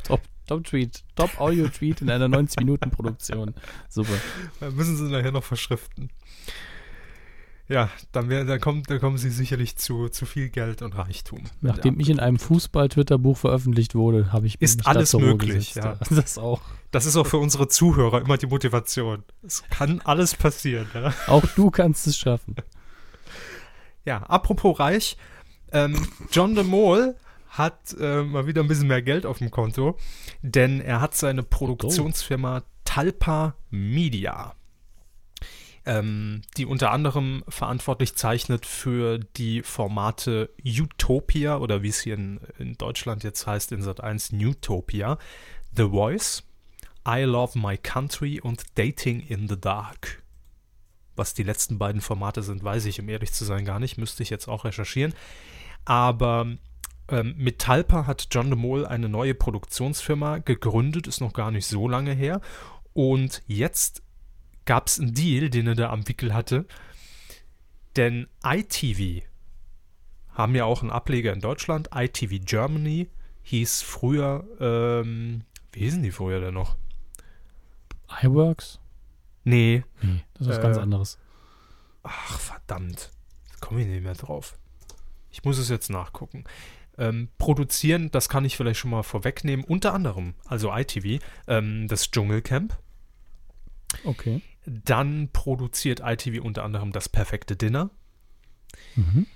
[0.04, 1.02] Top, Top-Tweet.
[1.16, 3.54] Top-Audio-Tweet in einer 90-Minuten-Produktion.
[3.88, 4.12] Super.
[4.60, 6.10] Da müssen Sie nachher noch verschriften.
[7.70, 11.44] Ja, dann, wär, dann, kommt, dann kommen sie sicherlich zu, zu viel Geld und Reichtum.
[11.60, 15.96] Nachdem ich in einem Fußball-Twitter-Buch veröffentlicht wurde, habe ich Ist alles möglich, ja.
[16.10, 16.62] Das auch.
[16.90, 19.22] Das ist auch für unsere Zuhörer immer die Motivation.
[19.44, 20.88] Es kann alles passieren.
[20.92, 21.14] Ja?
[21.28, 22.56] Auch du kannst es schaffen.
[24.04, 25.16] Ja, apropos reich,
[25.70, 27.14] ähm, John de Mol
[27.50, 29.96] hat äh, mal wieder ein bisschen mehr Geld auf dem Konto,
[30.42, 34.56] denn er hat seine Produktionsfirma Talpa Media
[35.86, 42.40] ähm, die unter anderem verantwortlich zeichnet für die Formate Utopia oder wie es hier in,
[42.58, 45.18] in Deutschland jetzt heißt in Sat 1 Newtopia,
[45.74, 46.42] The Voice,
[47.08, 50.22] I Love My Country und Dating in the Dark.
[51.16, 53.98] Was die letzten beiden Formate sind, weiß ich, um ehrlich zu sein, gar nicht.
[53.98, 55.14] Müsste ich jetzt auch recherchieren.
[55.84, 56.46] Aber
[57.08, 61.66] ähm, mit Talpa hat John de Mol eine neue Produktionsfirma gegründet, ist noch gar nicht
[61.66, 62.40] so lange her.
[62.92, 64.02] Und jetzt
[64.64, 66.66] gab es einen Deal, den er da am Wickel hatte.
[67.96, 69.24] Denn ITV
[70.30, 71.90] haben ja auch einen Ableger in Deutschland.
[71.94, 73.08] ITV Germany
[73.42, 75.42] hieß früher, ähm,
[75.72, 76.76] wie hießen die früher denn noch?
[78.22, 78.80] iWorks?
[79.44, 79.84] Nee.
[80.02, 81.18] Nee, das ist was äh, ganz anderes.
[82.02, 83.10] Ach, verdammt.
[83.60, 84.58] Komme ich nicht mehr drauf.
[85.30, 86.44] Ich muss es jetzt nachgucken.
[86.98, 92.10] Ähm, produzieren, das kann ich vielleicht schon mal vorwegnehmen, unter anderem, also ITV, ähm, das
[92.10, 92.76] Dschungelcamp.
[94.04, 94.42] Okay.
[94.72, 97.90] Dann produziert ITV unter anderem das perfekte Dinner.
[98.94, 99.26] Mhm.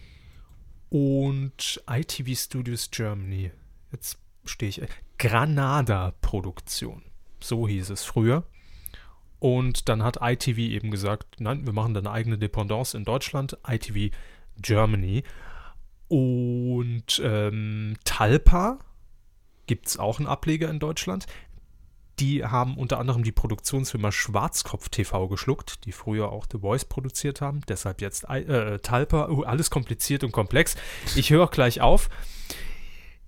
[0.90, 3.50] Und ITV Studios Germany.
[3.90, 4.80] Jetzt stehe ich.
[5.18, 7.02] Granada Produktion.
[7.40, 8.44] So hieß es früher.
[9.40, 13.58] Und dann hat ITV eben gesagt, nein, wir machen da eine eigene Dependance in Deutschland,
[13.66, 14.14] ITV
[14.58, 15.24] Germany.
[16.08, 18.78] Und ähm, Talpa
[19.66, 21.26] gibt es auch einen Ableger in Deutschland.
[22.20, 27.40] Die haben unter anderem die Produktionsfirma Schwarzkopf TV geschluckt, die früher auch The Voice produziert
[27.40, 27.62] haben.
[27.68, 29.28] Deshalb jetzt äh, Talpa.
[29.28, 30.76] Uh, alles kompliziert und komplex.
[31.16, 32.08] Ich höre gleich auf.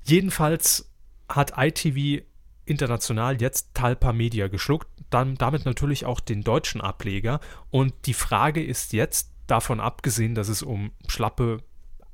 [0.05, 0.88] Jedenfalls
[1.29, 2.25] hat ITV
[2.64, 4.88] international jetzt Talpa Media geschluckt.
[5.11, 7.40] Dann, damit natürlich auch den deutschen Ableger.
[7.70, 11.59] Und die Frage ist jetzt, davon abgesehen, dass es um schlappe,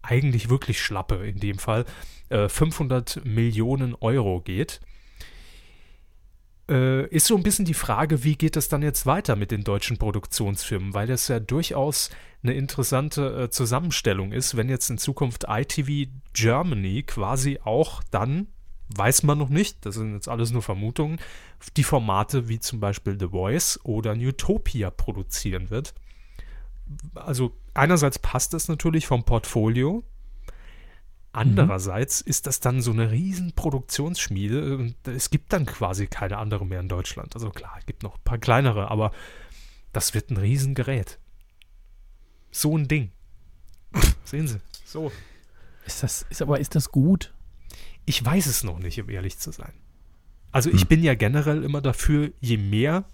[0.02, 1.84] eigentlich wirklich schlappe in dem Fall,
[2.28, 4.80] äh, 500 Millionen Euro geht
[6.72, 9.62] äh, ist so ein bisschen die Frage, wie geht es dann jetzt weiter mit den
[9.62, 12.08] deutschen Produktionsfirmen, weil das ja durchaus
[12.42, 18.48] eine interessante äh, Zusammenstellung ist, wenn jetzt in Zukunft ITV Germany quasi auch dann
[18.94, 21.18] weiß man noch nicht, das sind jetzt alles nur Vermutungen,
[21.76, 25.94] die Formate wie zum Beispiel The Voice oder Newtopia produzieren wird.
[27.14, 30.04] Also einerseits passt das natürlich vom Portfolio,
[31.32, 32.30] andererseits mhm.
[32.30, 36.80] ist das dann so eine riesen Produktionsschmiede und es gibt dann quasi keine andere mehr
[36.80, 37.34] in Deutschland.
[37.34, 39.12] Also klar, es gibt noch ein paar kleinere, aber
[39.92, 41.18] das wird ein Riesengerät.
[42.50, 43.10] So ein Ding.
[44.24, 45.10] Sehen Sie, so.
[45.84, 47.34] Ist das, ist aber ist das gut?
[48.04, 49.72] Ich weiß es noch nicht, um ehrlich zu sein.
[50.50, 50.88] Also ich hm.
[50.88, 53.04] bin ja generell immer dafür, je mehr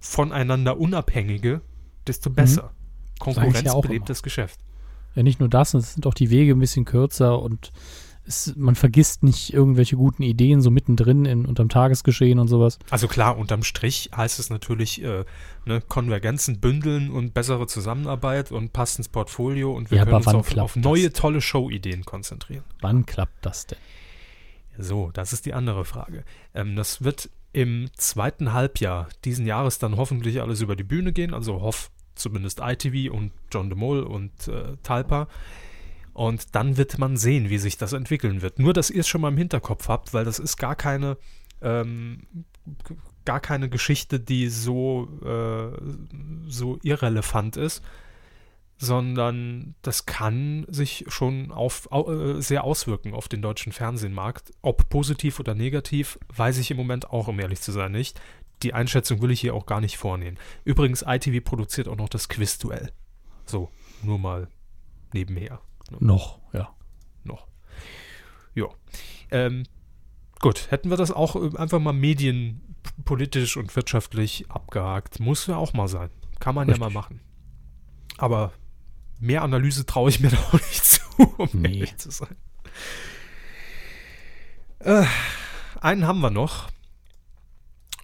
[0.00, 1.62] voneinander Unabhängige,
[2.06, 2.70] desto besser.
[2.70, 3.18] Hm.
[3.18, 4.60] Konkurrenz ja belebt das Geschäft.
[5.18, 7.72] Ja, nicht nur das, es sind auch die Wege ein bisschen kürzer und
[8.24, 12.78] es, man vergisst nicht irgendwelche guten Ideen so mittendrin in, unterm Tagesgeschehen und sowas.
[12.88, 15.24] Also klar, unterm Strich heißt es natürlich äh,
[15.64, 20.28] ne, Konvergenzen bündeln und bessere Zusammenarbeit und passt ins Portfolio und wir ja, können uns
[20.28, 22.62] auf, auf neue tolle Show-Ideen konzentrieren.
[22.80, 23.78] Wann klappt das denn?
[24.78, 26.22] So, das ist die andere Frage.
[26.54, 31.34] Ähm, das wird im zweiten Halbjahr diesen Jahres dann hoffentlich alles über die Bühne gehen.
[31.34, 35.28] Also hoff zumindest ITV und John de Mol und äh, Talpa.
[36.12, 38.58] Und dann wird man sehen, wie sich das entwickeln wird.
[38.58, 41.16] Nur, dass ihr es schon mal im Hinterkopf habt, weil das ist gar keine,
[41.62, 42.26] ähm,
[43.24, 45.78] gar keine Geschichte, die so, äh,
[46.48, 47.82] so irrelevant ist,
[48.78, 54.52] sondern das kann sich schon auf, au, äh, sehr auswirken auf den deutschen Fernsehmarkt.
[54.62, 58.20] Ob positiv oder negativ, weiß ich im Moment auch, um ehrlich zu sein, nicht.
[58.62, 60.38] Die Einschätzung will ich hier auch gar nicht vornehmen.
[60.64, 62.92] Übrigens, ITV produziert auch noch das Quizduell.
[63.44, 63.70] So,
[64.02, 64.48] nur mal
[65.12, 65.60] nebenher.
[66.00, 66.74] Noch, ja.
[67.24, 67.46] Noch.
[68.54, 68.68] Ja.
[69.30, 69.64] Ähm,
[70.40, 75.20] gut, hätten wir das auch äh, einfach mal medienpolitisch und wirtschaftlich abgehakt.
[75.20, 76.10] Muss ja auch mal sein.
[76.40, 76.82] Kann man Richtig.
[76.82, 77.20] ja mal machen.
[78.16, 78.52] Aber
[79.20, 81.00] mehr Analyse traue ich mir da auch nicht zu,
[81.38, 81.68] um nee.
[81.68, 82.36] ehrlich zu sein.
[84.80, 85.04] Äh,
[85.80, 86.68] einen haben wir noch.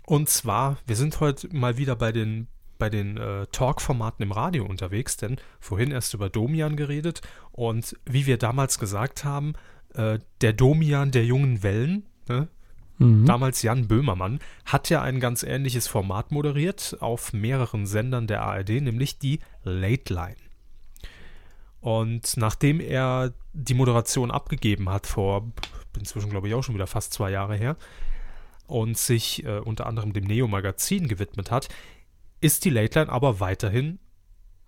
[0.06, 4.66] Und zwar, wir sind heute mal wieder bei den bei den äh, Talk-Formaten im Radio
[4.66, 9.54] unterwegs, denn vorhin erst über Domian geredet und wie wir damals gesagt haben,
[9.94, 12.48] äh, der Domian der jungen Wellen, ne?
[12.98, 13.24] mhm.
[13.26, 18.80] damals Jan Böhmermann, hat ja ein ganz ähnliches Format moderiert auf mehreren Sendern der ARD,
[18.80, 20.36] nämlich die Late Line.
[21.80, 25.52] Und nachdem er die Moderation abgegeben hat, vor
[25.96, 27.76] inzwischen glaube ich auch schon wieder fast zwei Jahre her,
[28.66, 31.68] und sich äh, unter anderem dem Neo-Magazin gewidmet hat,
[32.40, 33.98] ist die Late Line aber weiterhin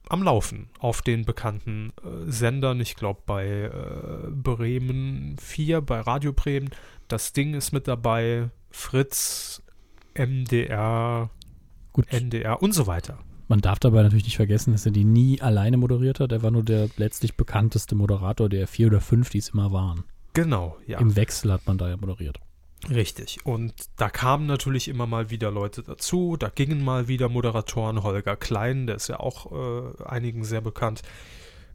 [0.09, 2.81] am Laufen auf den bekannten äh, Sendern.
[2.81, 6.71] Ich glaube bei äh, Bremen 4, bei Radio Bremen.
[7.09, 8.51] Das Ding ist mit dabei.
[8.71, 9.63] Fritz,
[10.15, 11.31] MDR,
[11.93, 12.13] Gut.
[12.13, 13.19] NDR und so weiter.
[13.49, 16.33] Man darf dabei natürlich nicht vergessen, dass er die nie alleine moderiert hat.
[16.33, 20.05] Er war nur der letztlich bekannteste Moderator der vier oder fünf, die es immer waren.
[20.33, 20.99] Genau, ja.
[20.99, 22.41] Im Wechsel hat man da ja moderiert.
[22.89, 23.45] Richtig.
[23.45, 26.37] Und da kamen natürlich immer mal wieder Leute dazu.
[26.37, 28.03] Da gingen mal wieder Moderatoren.
[28.03, 31.03] Holger Klein, der ist ja auch äh, einigen sehr bekannt.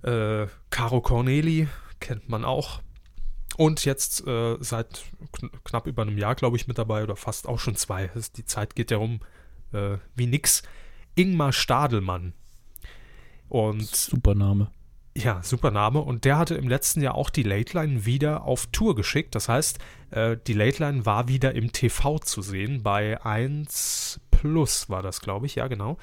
[0.03, 1.67] Äh, Caro Corneli
[1.99, 2.81] kennt man auch.
[3.57, 7.47] Und jetzt äh, seit kn knapp über einem Jahr, glaube ich, mit dabei oder fast
[7.47, 8.09] auch schon zwei.
[8.37, 9.19] Die Zeit geht ja rum
[9.73, 10.63] äh, wie nix.
[11.15, 12.33] Ingmar Stadelmann.
[13.49, 14.71] Und Super Name.
[15.15, 15.99] Ja, super Name.
[15.99, 19.35] Und der hatte im letzten Jahr auch die Late Line wieder auf Tour geschickt.
[19.35, 19.79] Das heißt,
[20.11, 22.81] äh, die Late Line war wieder im TV zu sehen.
[22.81, 25.55] Bei 1 Plus war das, glaube ich.
[25.55, 25.97] Ja, genau.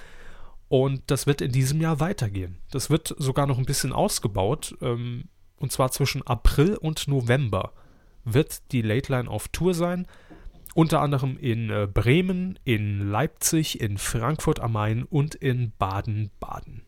[0.68, 2.58] Und das wird in diesem Jahr weitergehen.
[2.70, 4.76] Das wird sogar noch ein bisschen ausgebaut.
[4.82, 5.24] Ähm,
[5.56, 7.72] und zwar zwischen April und November
[8.24, 10.06] wird die Late Line auf Tour sein.
[10.74, 16.82] Unter anderem in äh, Bremen, in Leipzig, in Frankfurt am Main und in Baden-Baden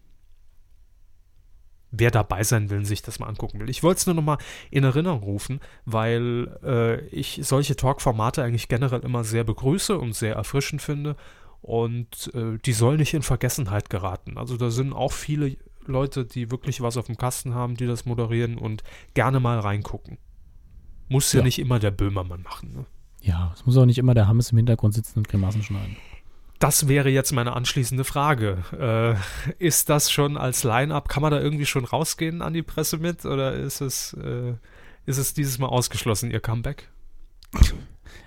[1.91, 3.71] wer dabei sein will und sich das mal angucken will.
[3.71, 4.39] Ich wollte es nur noch mal
[4.71, 10.35] in Erinnerung rufen, weil äh, ich solche Talk-Formate eigentlich generell immer sehr begrüße und sehr
[10.35, 11.17] erfrischend finde
[11.63, 14.39] und äh, die sollen nicht in Vergessenheit geraten.
[14.39, 18.07] Also da sind auch viele Leute, die wirklich was auf dem Kasten haben, die das
[18.07, 18.83] moderieren und
[19.15, 20.19] gerne mal reingucken.
[21.09, 22.73] Muss ja, ja nicht immer der Böhmermann machen.
[22.73, 22.87] Ne?
[23.21, 25.97] Ja, es muss auch nicht immer der Hammes im Hintergrund sitzen und Grimassen schneiden.
[26.61, 28.59] Das wäre jetzt meine anschließende Frage.
[28.79, 32.99] Äh, ist das schon als Line-up, kann man da irgendwie schon rausgehen an die Presse
[32.99, 34.53] mit oder ist es, äh,
[35.07, 36.91] ist es dieses Mal ausgeschlossen, ihr Comeback?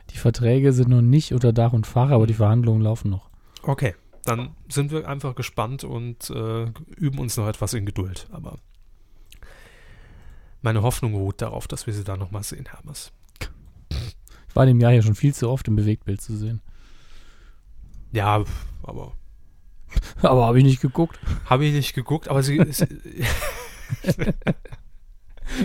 [0.10, 3.30] Die Verträge sind noch nicht unter Dach und Fach, aber die Verhandlungen laufen noch.
[3.62, 3.94] Okay,
[4.26, 6.66] dann sind wir einfach gespannt und äh,
[6.98, 8.28] üben uns noch etwas in Geduld.
[8.32, 8.58] Aber
[10.64, 13.12] meine Hoffnung ruht darauf, dass wir sie da nochmal sehen, Hermes.
[14.50, 16.62] Ich war dem Jahr ja schon viel zu oft im Bewegtbild zu sehen.
[18.14, 18.44] Ja,
[18.84, 19.12] aber.
[20.22, 21.20] aber habe ich nicht geguckt.
[21.46, 22.58] Habe ich nicht geguckt, aber sie.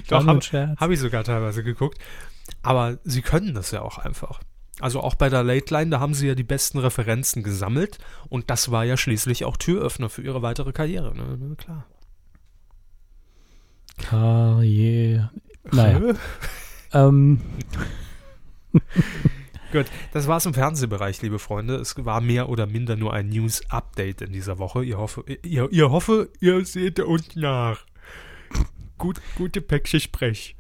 [0.09, 0.41] Doch, habe
[0.77, 1.99] hab ich sogar teilweise geguckt.
[2.63, 4.41] Aber sie können das ja auch einfach.
[4.81, 8.49] Also auch bei der Late Line, da haben sie ja die besten Referenzen gesammelt und
[8.51, 11.15] das war ja schließlich auch Türöffner für ihre weitere Karriere.
[11.17, 11.37] Ne?
[11.39, 11.87] Na Klar.
[13.99, 15.31] Karriere.
[15.73, 16.15] Naja.
[16.93, 17.41] ähm,
[19.71, 21.77] Gut, das war's im Fernsehbereich, liebe Freunde.
[21.77, 24.83] Es war mehr oder minder nur ein News-Update in dieser Woche.
[24.83, 27.85] Ihr hoffe, ihr, ihr hoffe, ihr seht uns nach.
[28.97, 30.57] Gut, gute Päckchen Sprech.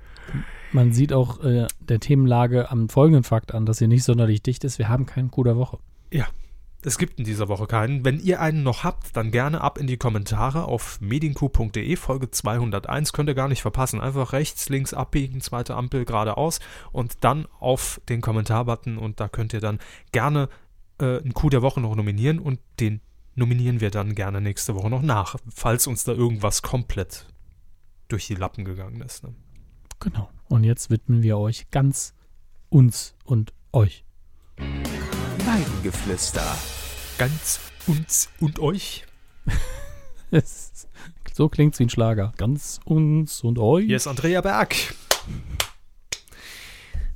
[0.73, 4.62] man sieht auch äh, der Themenlage am folgenden Fakt an, dass sie nicht sonderlich dicht
[4.64, 4.79] ist.
[4.79, 5.79] Wir haben keinen Coup der Woche.
[6.83, 8.05] Es gibt in dieser Woche keinen.
[8.05, 13.12] Wenn ihr einen noch habt, dann gerne ab in die Kommentare auf medienku.de, Folge 201.
[13.12, 14.01] Könnt ihr gar nicht verpassen.
[14.01, 16.61] Einfach rechts, links abbiegen, zweite Ampel geradeaus
[16.93, 19.81] und dann auf den Kommentarbutton und da könnt ihr dann
[20.12, 20.49] gerne
[21.01, 23.01] äh, einen Coup der Woche noch nominieren und den
[23.35, 27.27] nominieren wir dann gerne nächste Woche noch nach, falls uns da irgendwas komplett
[28.09, 29.25] durch die Lappen gegangen ist.
[29.25, 29.35] Ne?
[30.01, 30.31] Genau.
[30.49, 32.14] Und jetzt widmen wir euch ganz
[32.69, 34.05] uns und euch.
[35.49, 36.45] Weidengeflüster.
[37.17, 39.07] Ganz uns und euch.
[40.31, 40.87] Es-
[41.33, 42.35] so klingt's wie ein Schlager.
[42.37, 43.87] Ganz uns und euch.
[43.87, 44.77] Hier ist Andrea Berg.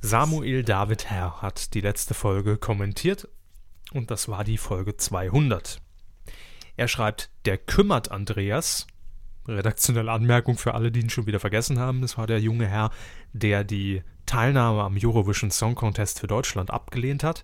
[0.01, 3.27] Samuel David Herr hat die letzte Folge kommentiert
[3.91, 5.79] und das war die Folge 200.
[6.75, 8.87] Er schreibt, der kümmert Andreas.
[9.47, 12.01] Redaktionelle Anmerkung für alle, die ihn schon wieder vergessen haben.
[12.01, 12.89] Das war der junge Herr,
[13.33, 17.43] der die Teilnahme am Eurovision Song Contest für Deutschland abgelehnt hat.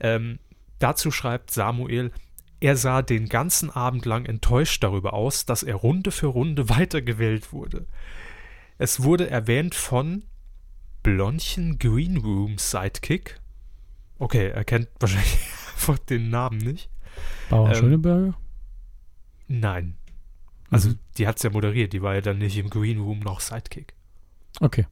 [0.00, 0.38] Ähm,
[0.78, 2.12] dazu schreibt Samuel,
[2.60, 7.52] er sah den ganzen Abend lang enttäuscht darüber aus, dass er Runde für Runde weitergewählt
[7.52, 7.86] wurde.
[8.78, 10.24] Es wurde erwähnt von
[11.02, 13.40] Blondchen Green Room Sidekick.
[14.18, 15.38] Okay, er kennt wahrscheinlich
[15.74, 16.88] einfach den Namen nicht.
[17.50, 18.34] Bauer ähm, Schöneberger?
[19.48, 19.96] Nein.
[20.70, 20.98] Also, Mhm.
[21.18, 23.94] die hat es ja moderiert, die war ja dann nicht im Green Room noch Sidekick.
[24.60, 24.86] Okay.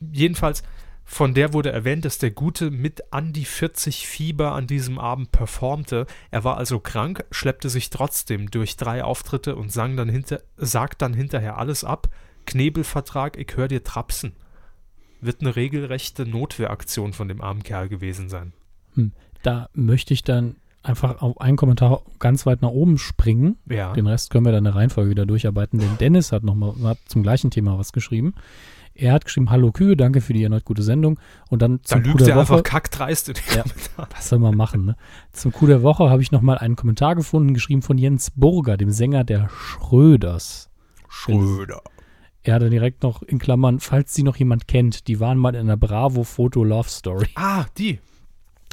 [0.00, 0.62] Jedenfalls,
[1.04, 5.32] von der wurde erwähnt, dass der Gute mit an die 40 Fieber an diesem Abend
[5.32, 6.06] performte.
[6.30, 11.02] Er war also krank, schleppte sich trotzdem durch drei Auftritte und sang dann hinter, sagt
[11.02, 12.08] dann hinterher alles ab.
[12.46, 14.32] Knebelvertrag, ich hör dir trapsen.
[15.20, 18.52] Wird eine regelrechte Notwehraktion von dem armen Kerl gewesen sein.
[19.42, 23.56] Da möchte ich dann einfach auf einen Kommentar ganz weit nach oben springen.
[23.68, 23.92] Ja.
[23.92, 27.22] Den Rest können wir dann in der Reihenfolge wieder durcharbeiten, denn Dennis hat nochmal zum
[27.22, 28.34] gleichen Thema was geschrieben.
[28.94, 31.18] Er hat geschrieben, hallo Kühe, danke für die erneut gute Sendung.
[31.48, 32.52] Und dann Da zum Coup lügt der er Woche.
[32.54, 33.64] einfach kackdreist in den Ja.
[34.14, 34.96] Was soll man machen, ne?
[35.32, 38.90] Zum Coup der Woche habe ich nochmal einen Kommentar gefunden, geschrieben von Jens Burger, dem
[38.90, 40.68] Sänger der Schröders.
[41.08, 41.82] Schröder.
[42.42, 45.60] Er hatte direkt noch in Klammern, falls sie noch jemand kennt, die waren mal in
[45.60, 47.28] einer Bravo-Foto-Love-Story.
[47.36, 48.00] Ah, die.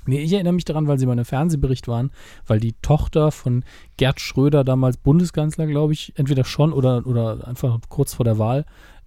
[0.05, 2.09] Nee, ich erinnere mich daran, weil sie mal in einem Fernsehbericht waren,
[2.47, 3.63] weil die Tochter von
[3.97, 8.65] Gerd Schröder, damals Bundeskanzler, glaube ich, entweder schon oder, oder einfach kurz vor der Wahl,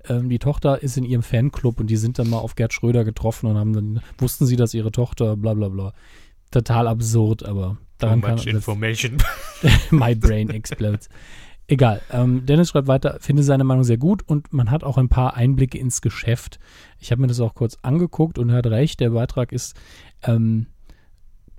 [0.08, 3.04] ähm, die Tochter ist in ihrem Fanclub und die sind dann mal auf Gerd Schröder
[3.04, 5.92] getroffen und haben dann, wussten sie, dass ihre Tochter, bla bla bla.
[6.50, 9.18] Total absurd, aber Too daran kann much information.
[9.90, 11.08] My brain explodes.
[11.68, 12.02] Egal.
[12.10, 15.34] Ähm, Dennis schreibt weiter, finde seine Meinung sehr gut und man hat auch ein paar
[15.36, 16.58] Einblicke ins Geschäft.
[16.98, 19.74] Ich habe mir das auch kurz angeguckt und er hat recht, der Beitrag ist
[20.22, 20.66] ähm,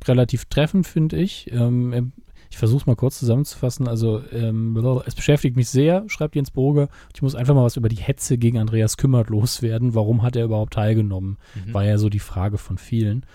[0.05, 1.51] relativ treffend, finde ich.
[1.51, 2.11] Ähm,
[2.53, 3.87] ich versuche es mal kurz zusammenzufassen.
[3.87, 6.87] Also, ähm, es beschäftigt mich sehr, schreibt Jens Burger.
[7.15, 9.95] Ich muss einfach mal was über die Hetze gegen Andreas Kümmert loswerden.
[9.95, 11.37] Warum hat er überhaupt teilgenommen?
[11.65, 11.73] Mhm.
[11.73, 13.25] War ja so die Frage von vielen.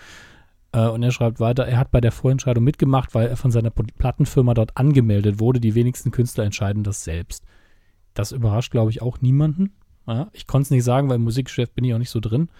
[0.70, 3.70] Äh, und er schreibt weiter, er hat bei der Vorentscheidung mitgemacht, weil er von seiner
[3.70, 5.58] Pl- Plattenfirma dort angemeldet wurde.
[5.58, 7.42] Die wenigsten Künstler entscheiden das selbst.
[8.14, 9.72] Das überrascht, glaube ich, auch niemanden.
[10.06, 12.50] Ja, ich konnte es nicht sagen, weil im Musikgeschäft bin ich auch nicht so drin.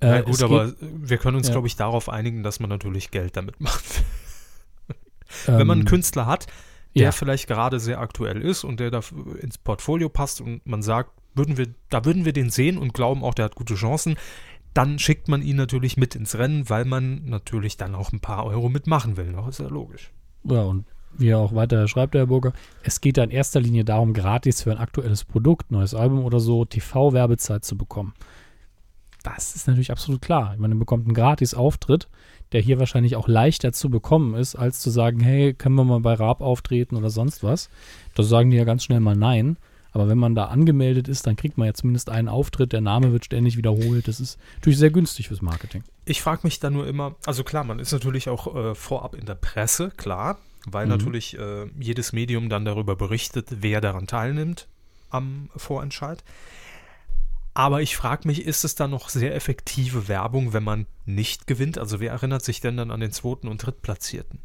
[0.00, 1.54] Äh, Ja, gut, geht- aber wir können uns, Ja.
[1.54, 4.02] glaube ich, darauf einigen, dass man natürlich Geld damit macht.
[5.46, 6.46] Wenn man einen ähm, Künstler hat,
[6.94, 7.12] der ja.
[7.12, 9.00] vielleicht gerade sehr aktuell ist und der da
[9.40, 13.24] ins Portfolio passt und man sagt, würden wir, da würden wir den sehen und glauben
[13.24, 14.16] auch, der hat gute Chancen,
[14.74, 18.44] dann schickt man ihn natürlich mit ins Rennen, weil man natürlich dann auch ein paar
[18.44, 19.32] Euro mitmachen will.
[19.32, 20.12] Das ist ja logisch.
[20.44, 20.84] Ja, und
[21.16, 24.12] wie er auch weiter schreibt, der Herr Burger, es geht da in erster Linie darum,
[24.12, 28.14] gratis für ein aktuelles Produkt, neues Album oder so, TV-Werbezeit zu bekommen.
[29.22, 30.52] Das ist natürlich absolut klar.
[30.54, 32.08] Ich meine, man bekommt einen Gratis-Auftritt,
[32.52, 36.00] der hier wahrscheinlich auch leichter zu bekommen ist, als zu sagen, hey, können wir mal
[36.00, 37.68] bei Raab auftreten oder sonst was.
[38.14, 39.56] Da sagen die ja ganz schnell mal nein.
[39.92, 43.12] Aber wenn man da angemeldet ist, dann kriegt man ja zumindest einen Auftritt, der Name
[43.12, 44.08] wird ständig wiederholt.
[44.08, 45.84] Das ist natürlich sehr günstig fürs Marketing.
[46.04, 49.24] Ich frage mich da nur immer, also klar, man ist natürlich auch äh, vorab in
[49.24, 50.90] der Presse, klar, weil Mhm.
[50.90, 54.66] natürlich äh, jedes Medium dann darüber berichtet, wer daran teilnimmt
[55.10, 56.24] am Vorentscheid.
[57.54, 61.78] Aber ich frage mich, ist es dann noch sehr effektive Werbung, wenn man nicht gewinnt?
[61.78, 64.40] Also wer erinnert sich denn dann an den zweiten und drittplatzierten?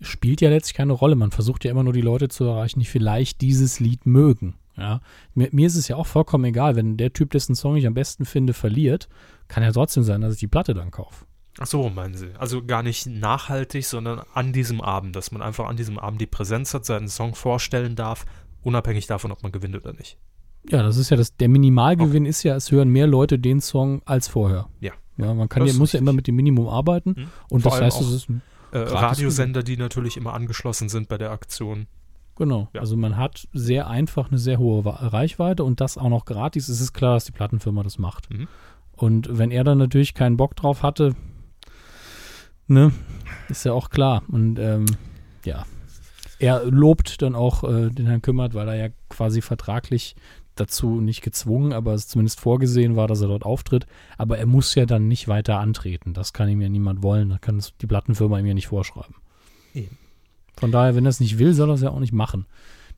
[0.00, 1.16] spielt ja letztlich keine Rolle.
[1.16, 4.54] Man versucht ja immer nur die Leute zu erreichen, die vielleicht dieses Lied mögen.
[4.76, 5.00] Ja,
[5.34, 7.94] mir, mir ist es ja auch vollkommen egal, wenn der Typ, dessen Song ich am
[7.94, 9.08] besten finde, verliert,
[9.46, 11.26] kann ja trotzdem sein, dass ich die Platte dann kaufe.
[11.60, 12.30] Ach so, meinen Sie.
[12.36, 16.26] Also gar nicht nachhaltig, sondern an diesem Abend, dass man einfach an diesem Abend die
[16.26, 18.26] Präsenz hat, seinen Song vorstellen darf,
[18.62, 20.18] unabhängig davon, ob man gewinnt oder nicht.
[20.70, 24.02] Ja, das ist ja das, der Minimalgewinn ist ja, es hören mehr Leute den Song
[24.06, 24.68] als vorher.
[24.80, 24.92] Ja.
[25.16, 26.00] Ja, man kann ja, muss ja richtig.
[26.00, 27.26] immer mit dem Minimum arbeiten Mhm.
[27.50, 28.42] und Vor das heißt, es ist ein,
[28.72, 31.86] Äh, Radiosender, die natürlich immer angeschlossen sind bei der Aktion.
[32.36, 32.68] genau.
[32.72, 32.80] Ja.
[32.80, 36.68] Also man hat sehr einfach eine sehr hohe Reichweite und das auch noch gratis.
[36.68, 38.28] Es ist klar, dass die Plattenfirma das macht.
[38.32, 38.48] Mhm.
[38.96, 41.14] Und wenn er dann natürlich keinen Bock drauf hatte,
[42.66, 42.90] ne,
[43.48, 44.22] ist ja auch klar.
[44.28, 44.86] Und ähm,
[45.44, 45.64] ja,
[46.40, 50.16] er lobt dann auch äh, den Herrn Kümmert, weil er ja quasi vertraglich
[50.54, 53.86] dazu nicht gezwungen, aber es zumindest vorgesehen war, dass er dort auftritt.
[54.18, 56.14] Aber er muss ja dann nicht weiter antreten.
[56.14, 57.30] Das kann ihm ja niemand wollen.
[57.30, 59.14] Das kann es die Plattenfirma ihm ja nicht vorschreiben.
[59.74, 59.98] Eben.
[60.56, 62.46] Von daher, wenn er es nicht will, soll er es ja auch nicht machen.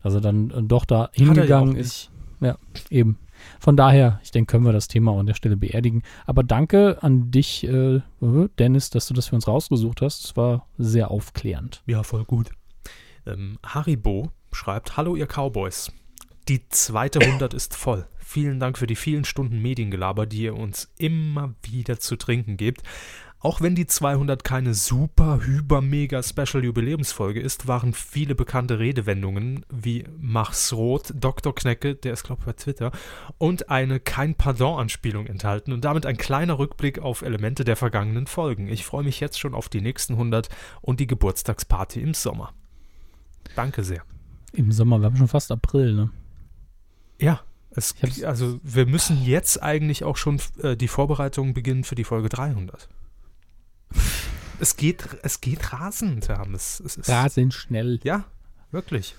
[0.02, 2.10] Dass er dann äh, doch da Hat er ja hingegangen auch ist.
[2.40, 2.56] Ja,
[2.90, 3.18] eben.
[3.60, 6.02] Von daher, ich denke, können wir das Thema an der Stelle beerdigen.
[6.26, 8.00] Aber danke an dich, äh,
[8.58, 10.24] Dennis, dass du das für uns rausgesucht hast.
[10.24, 11.82] Es war sehr aufklärend.
[11.86, 12.50] Ja, voll gut.
[13.26, 15.92] Ähm, Haribo schreibt: Hallo, ihr Cowboys.
[16.48, 18.06] Die zweite 100 ist voll.
[18.18, 22.82] Vielen Dank für die vielen Stunden Mediengelaber, die ihr uns immer wieder zu trinken gebt.
[23.40, 29.66] Auch wenn die 200 keine super, hyper, mega Special Jubiläumsfolge ist, waren viele bekannte Redewendungen
[29.70, 31.52] wie Mach's rot, Dr.
[31.52, 32.92] Knecke, der ist glaube ich bei Twitter,
[33.38, 38.68] und eine Kein Pardon-Anspielung enthalten und damit ein kleiner Rückblick auf Elemente der vergangenen Folgen.
[38.68, 40.48] Ich freue mich jetzt schon auf die nächsten 100
[40.80, 42.52] und die Geburtstagsparty im Sommer.
[43.56, 44.02] Danke sehr.
[44.52, 46.10] Im Sommer, wir haben schon fast April, ne?
[47.18, 47.40] Ja,
[47.70, 47.94] es,
[48.24, 52.88] also wir müssen jetzt eigentlich auch schon äh, die Vorbereitungen beginnen für die Folge 300.
[54.58, 56.80] Es geht, es geht rasend, Herr Hammes.
[56.80, 58.00] Es ist, Rasend schnell.
[58.04, 58.24] Ja,
[58.70, 59.14] wirklich.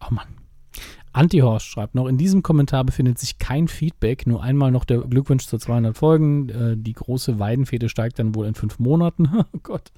[0.00, 0.39] Oh Mann.
[1.12, 5.46] Antihorst schreibt noch, in diesem Kommentar befindet sich kein Feedback, nur einmal noch der Glückwunsch
[5.46, 6.48] zu 200 Folgen.
[6.48, 9.90] Äh, die große Weidenfete steigt dann wohl in fünf Monaten, oh Gott,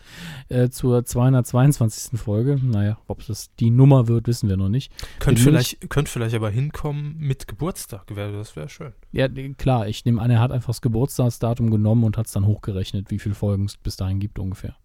[0.49, 2.19] äh, zur 222.
[2.19, 2.59] Folge.
[2.63, 4.93] Naja, ob das die Nummer wird, wissen wir noch nicht.
[5.19, 8.05] Könnt Bin vielleicht, könnt vielleicht aber hinkommen mit Geburtstag.
[8.15, 8.93] Wär, das wäre schön.
[9.13, 12.47] Ja, klar, ich nehme an, er hat einfach das Geburtstagsdatum genommen und hat es dann
[12.47, 14.77] hochgerechnet, wie viele Folgen es bis dahin gibt ungefähr.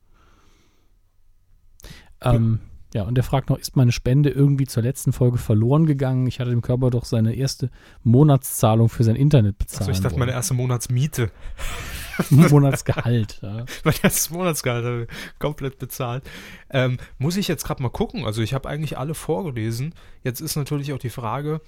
[2.21, 6.25] Ähm, ja, und er fragt noch, ist meine Spende irgendwie zur letzten Folge verloren gegangen?
[6.27, 7.69] Ich hatte dem Körper doch seine erste
[8.03, 9.81] Monatszahlung für sein Internet bezahlt.
[9.81, 11.29] Also ich dachte, meine erste Monatsmiete,
[12.29, 13.39] Monatsgehalt.
[13.41, 13.65] Ja.
[13.83, 16.23] mein erstes Monatsgehalt habe ich komplett bezahlt.
[16.69, 18.25] Ähm, muss ich jetzt gerade mal gucken.
[18.25, 19.93] Also ich habe eigentlich alle vorgelesen.
[20.23, 21.61] Jetzt ist natürlich auch die Frage.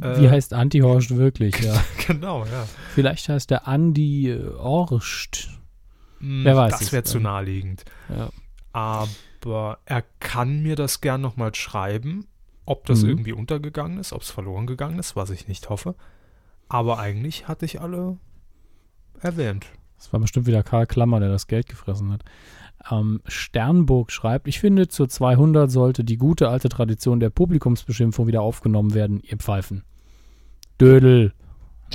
[0.00, 1.58] äh, Wie heißt Antihorst wirklich?
[1.60, 1.82] Ja.
[2.06, 2.66] Genau, ja.
[2.94, 5.50] Vielleicht heißt er Andi äh, Orst.
[6.20, 7.84] Hm, Wer weiß Das wäre zu naheliegend.
[8.08, 8.30] Ja.
[8.72, 9.08] Aber
[9.46, 12.26] er kann mir das gern nochmal schreiben,
[12.66, 13.08] ob das Mhm.
[13.10, 15.94] irgendwie untergegangen ist, ob es verloren gegangen ist, was ich nicht hoffe.
[16.68, 18.18] Aber eigentlich hatte ich alle
[19.20, 19.66] erwähnt.
[19.96, 22.24] Das war bestimmt wieder Karl Klammer, der das Geld gefressen hat.
[22.90, 28.42] Ähm, Sternburg schreibt, ich finde, zur 200 sollte die gute alte Tradition der Publikumsbeschimpfung wieder
[28.42, 29.82] aufgenommen werden, ihr Pfeifen.
[30.80, 31.32] Dödel.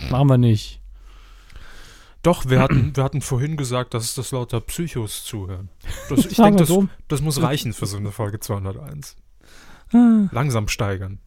[0.10, 0.82] Machen wir nicht.
[2.24, 5.70] Doch, wir hatten, wir hatten vorhin gesagt, dass das lauter Psychos zuhören.
[6.10, 6.74] Das, ich denke, das,
[7.10, 9.18] das muss reichen für so eine Folge 201.
[9.92, 10.30] Ah.
[10.32, 11.20] Langsam steigern.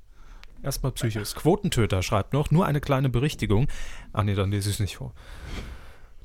[0.63, 1.35] Erstmal Psychos.
[1.35, 3.69] Quotentöter schreibt noch, nur eine kleine Berichtigung.
[4.15, 5.13] Ah nee, dann lese ich es nicht vor.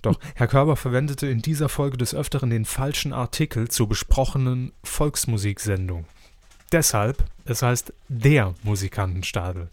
[0.02, 6.06] Doch, Herr Körber verwendete in dieser Folge des Öfteren den falschen Artikel zur besprochenen Volksmusiksendung.
[6.72, 9.70] Deshalb, es heißt der Musikantenstadel.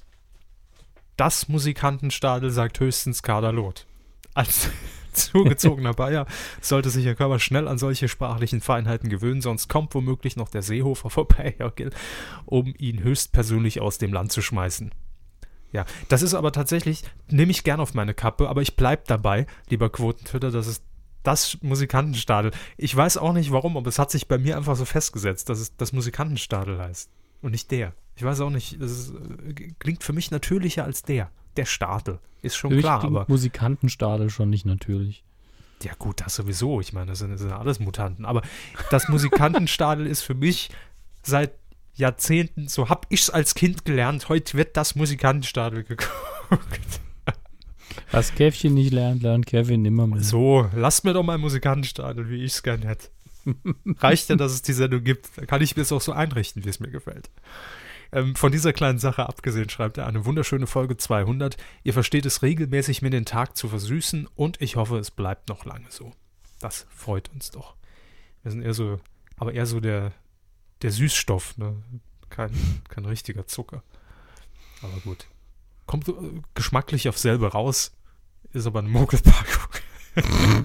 [1.17, 3.87] Das Musikantenstadel sagt höchstens Kaderlot.
[4.39, 4.71] Als
[5.15, 6.25] zugezogener Bayer
[6.61, 10.63] sollte sich Herr Körber schnell an solche sprachlichen Feinheiten gewöhnen, sonst kommt womöglich noch der
[10.63, 11.91] Seehofer vorbei, Gill,
[12.47, 14.93] um ihn höchstpersönlich aus dem Land zu schmeißen.
[15.73, 19.47] Ja, das ist aber tatsächlich, nehme ich gern auf meine Kappe, aber ich bleib dabei,
[19.71, 20.85] lieber Quotentwitter, das ist
[21.25, 22.53] das Musikantenstadel.
[22.77, 25.59] Ich weiß auch nicht warum, aber es hat sich bei mir einfach so festgesetzt, dass
[25.59, 27.11] es das Musikantenstadel heißt
[27.43, 27.93] und nicht der.
[28.15, 31.33] Ich weiß auch nicht, das ist, äh, klingt für mich natürlicher als der.
[31.57, 32.19] Der Stadel.
[32.43, 33.25] Ist schon mich klar, aber.
[33.29, 35.25] Musikantenstadel schon nicht natürlich.
[35.83, 36.81] Ja, gut, das sowieso.
[36.81, 38.25] Ich meine, das sind, das sind alles Mutanten.
[38.25, 38.43] Aber
[38.91, 40.71] das Musikantenstadel ist für mich
[41.23, 41.53] seit
[41.95, 44.29] Jahrzehnten, so hab ich's als Kind gelernt.
[44.29, 47.01] Heute wird das Musikantenstadel geguckt.
[48.11, 50.23] Was Käffchen nicht lernt, lernt Kevin immer mehr.
[50.23, 53.09] So, lasst mir doch mal Musikantenstadel, wie ich's gern hätte.
[53.99, 55.29] Reicht ja, dass es die Sendung gibt.
[55.37, 57.31] Da kann ich mir es auch so einrichten, wie es mir gefällt.
[58.11, 61.57] Ähm, von dieser kleinen Sache abgesehen schreibt er eine wunderschöne Folge 200.
[61.85, 65.65] Ihr versteht es regelmäßig, mir den Tag zu versüßen und ich hoffe, es bleibt noch
[65.65, 66.13] lange so.
[66.61, 67.77] Das freut uns doch.
[68.43, 68.99] Wir sind eher so,
[69.37, 70.13] aber eher so der,
[70.83, 71.83] der Süßstoff, ne?
[72.31, 72.53] kein,
[72.89, 73.83] kein richtiger Zucker.
[74.83, 75.27] Aber gut.
[75.87, 76.13] Kommt äh,
[76.55, 77.93] geschmacklich auf selbe raus,
[78.53, 79.69] ist aber eine Mogelpackung.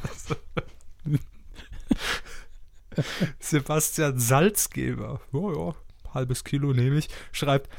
[3.39, 5.75] Sebastian Salzgeber, oh ja,
[6.13, 7.69] halbes Kilo nehme ich, schreibt,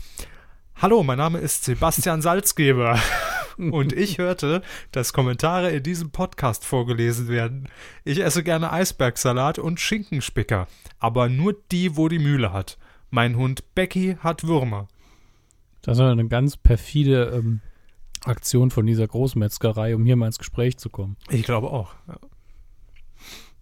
[0.77, 2.99] Hallo, mein Name ist Sebastian Salzgeber
[3.57, 4.61] und ich hörte,
[4.91, 7.69] dass Kommentare in diesem Podcast vorgelesen werden.
[8.05, 10.67] Ich esse gerne Eisbergsalat und Schinkenspicker,
[10.99, 12.77] aber nur die, wo die Mühle hat.
[13.11, 14.89] Mein Hund Becky hat Würmer.
[15.83, 17.61] Das ist eine ganz perfide ähm,
[18.25, 21.17] Aktion von dieser Großmetzgerei, um hier mal ins Gespräch zu kommen.
[21.31, 21.95] Ich glaube auch.
[22.09, 22.17] Ja.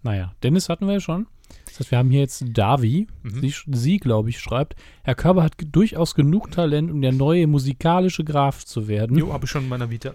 [0.03, 1.27] Naja, Dennis hatten wir ja schon.
[1.73, 3.07] Das heißt, wir haben hier jetzt Davi.
[3.23, 3.41] Mhm.
[3.41, 8.25] Sie, sie glaube ich, schreibt, Herr Körber hat durchaus genug Talent, um der neue musikalische
[8.25, 9.17] Graf zu werden.
[9.17, 10.15] Jo, habe ich schon in meiner Vita.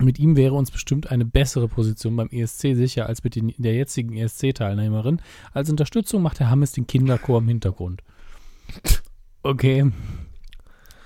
[0.00, 3.74] Mit ihm wäre uns bestimmt eine bessere Position beim ESC sicher als mit den, der
[3.74, 5.20] jetzigen ESC-Teilnehmerin.
[5.52, 8.02] Als Unterstützung macht Herr Hammes den Kinderchor im Hintergrund.
[9.42, 9.90] Okay.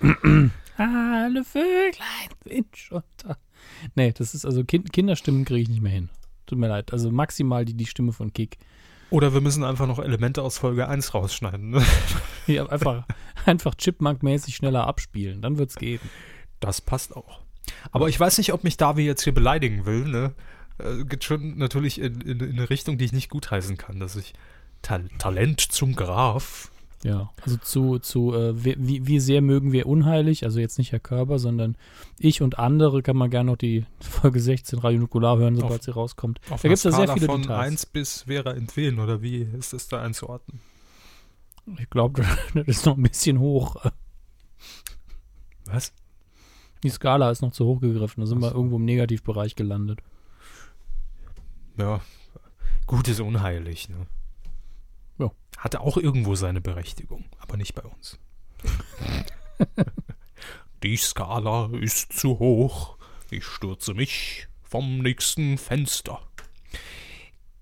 [0.76, 3.36] Alle Vöglein sind schon da.
[3.94, 6.08] Nee, das ist also kind, Kinderstimmen kriege ich nicht mehr hin.
[6.46, 6.92] Tut mir leid.
[6.92, 8.58] Also maximal die, die Stimme von Kick.
[9.10, 11.70] Oder wir müssen einfach noch Elemente aus Folge 1 rausschneiden.
[11.70, 11.84] Ne?
[12.46, 13.04] Ja, einfach,
[13.46, 15.40] einfach Chipmunk-mäßig schneller abspielen.
[15.40, 16.00] Dann wird's gehen.
[16.58, 17.40] Das passt auch.
[17.92, 20.04] Aber ich weiß nicht, ob mich Davi jetzt hier beleidigen will.
[20.04, 20.34] Ne?
[20.78, 24.16] Äh, geht schon natürlich in, in, in eine Richtung, die ich nicht gutheißen kann, dass
[24.16, 24.34] ich
[24.82, 26.70] Tal Talent zum Graf.
[27.02, 31.00] Ja, also zu, zu äh, wie- wie, sehr mögen wir unheilig, also jetzt nicht Herr
[31.00, 31.76] Körber, sondern
[32.18, 35.84] ich und andere, kann man gerne noch die Folge 16 Radio Nukular hören, sobald Auf-
[35.86, 36.40] sie rauskommt.
[36.50, 37.66] Da einer gibt's ja sehr viele von Details.
[37.66, 40.60] 1 bis Vera entwählen, oder wie ist das da einzuordnen?
[41.78, 42.22] Ich glaube,
[42.54, 43.76] das ist noch ein bisschen hoch.
[45.64, 45.94] Was?
[46.82, 50.00] Die Skala ist noch zu hoch gegriffen, da sind Ach wir irgendwo im Negativbereich gelandet.
[51.78, 52.00] Ja,
[52.86, 53.88] gut ist unheilig.
[53.88, 54.06] Ne?
[55.20, 55.30] Ja.
[55.58, 58.18] Hatte auch irgendwo seine Berechtigung, aber nicht bei uns.
[60.82, 62.96] Die Skala ist zu hoch.
[63.30, 66.20] Ich stürze mich vom nächsten Fenster.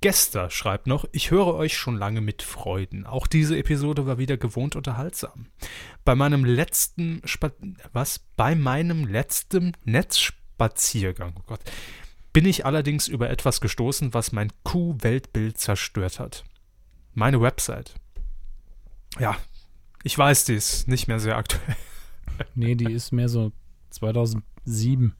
[0.01, 3.05] Gester schreibt noch, ich höre euch schon lange mit Freuden.
[3.05, 5.47] Auch diese Episode war wieder gewohnt unterhaltsam.
[6.05, 7.51] Bei meinem letzten Spa
[7.93, 8.21] was?
[8.37, 11.61] Bei meinem letzten Netzspaziergang, oh Gott,
[12.33, 16.45] bin ich allerdings über etwas gestoßen, was mein Q-Weltbild zerstört hat.
[17.15, 17.95] Meine Website.
[19.19, 19.37] Ja,
[20.03, 21.77] ich weiß, die ist nicht mehr sehr aktuell.
[22.55, 23.53] Nee, die ist mehr so
[23.91, 25.15] 2007.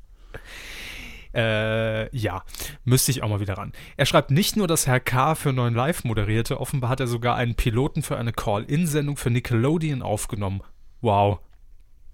[1.35, 2.43] Äh, ja,
[2.85, 3.73] müsste ich auch mal wieder ran.
[3.97, 5.35] Er schreibt nicht nur, dass Herr K.
[5.35, 10.03] für 9 Live moderierte, offenbar hat er sogar einen Piloten für eine Call-In-Sendung für Nickelodeon
[10.03, 10.63] aufgenommen.
[11.01, 11.41] Wow.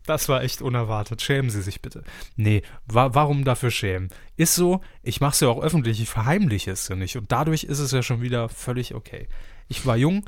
[0.07, 1.22] Das war echt unerwartet.
[1.22, 2.05] Schämen Sie sich bitte.
[2.37, 4.11] Nee, wa warum dafür schämen?
[4.37, 7.16] Ist so, ich mache es ja auch öffentlich, ich verheimliche es ja nicht.
[7.16, 9.29] Und dadurch ist es ja schon wieder völlig okay.
[9.69, 10.25] Ich war jung,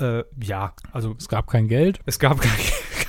[0.00, 2.00] äh, ja, also Es gab kein Geld.
[2.06, 2.58] es gab kein,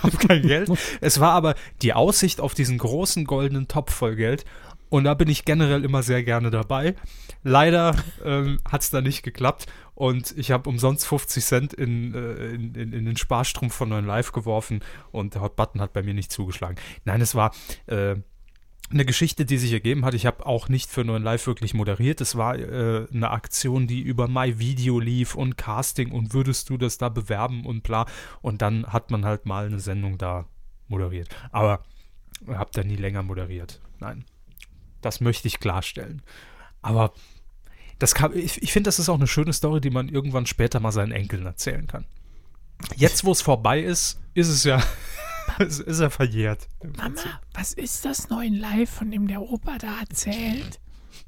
[0.01, 0.71] gab kein Geld.
[1.01, 4.45] Es war aber die Aussicht auf diesen großen goldenen Topf voll Geld.
[4.89, 6.95] Und da bin ich generell immer sehr gerne dabei.
[7.43, 9.67] Leider ähm, hat es da nicht geklappt.
[9.93, 14.05] Und ich habe umsonst 50 Cent in, äh, in, in, in den Sparstrumpf von 9
[14.05, 14.79] Live geworfen.
[15.11, 16.77] Und der Hot Button hat bei mir nicht zugeschlagen.
[17.05, 17.53] Nein, es war
[17.85, 18.15] äh,
[18.91, 20.13] eine Geschichte, die sich ergeben hat.
[20.13, 22.21] Ich habe auch nicht für 9 Live wirklich moderiert.
[22.21, 26.97] Es war äh, eine Aktion, die über MyVideo lief und Casting und würdest du das
[26.97, 28.05] da bewerben und bla.
[28.41, 30.45] Und dann hat man halt mal eine Sendung da
[30.87, 31.29] moderiert.
[31.51, 31.83] Aber
[32.47, 33.79] habe da nie länger moderiert.
[33.99, 34.25] Nein.
[35.01, 36.21] Das möchte ich klarstellen.
[36.81, 37.13] Aber
[37.99, 40.79] das kann, ich, ich finde, das ist auch eine schöne Story, die man irgendwann später
[40.79, 42.05] mal seinen Enkeln erzählen kann.
[42.95, 44.81] Jetzt, wo es vorbei ist, ist es ja,
[45.59, 46.67] ist, ist er verjährt.
[46.97, 47.21] Mama,
[47.53, 50.79] was ist das neuen Live, von dem der Opa da erzählt?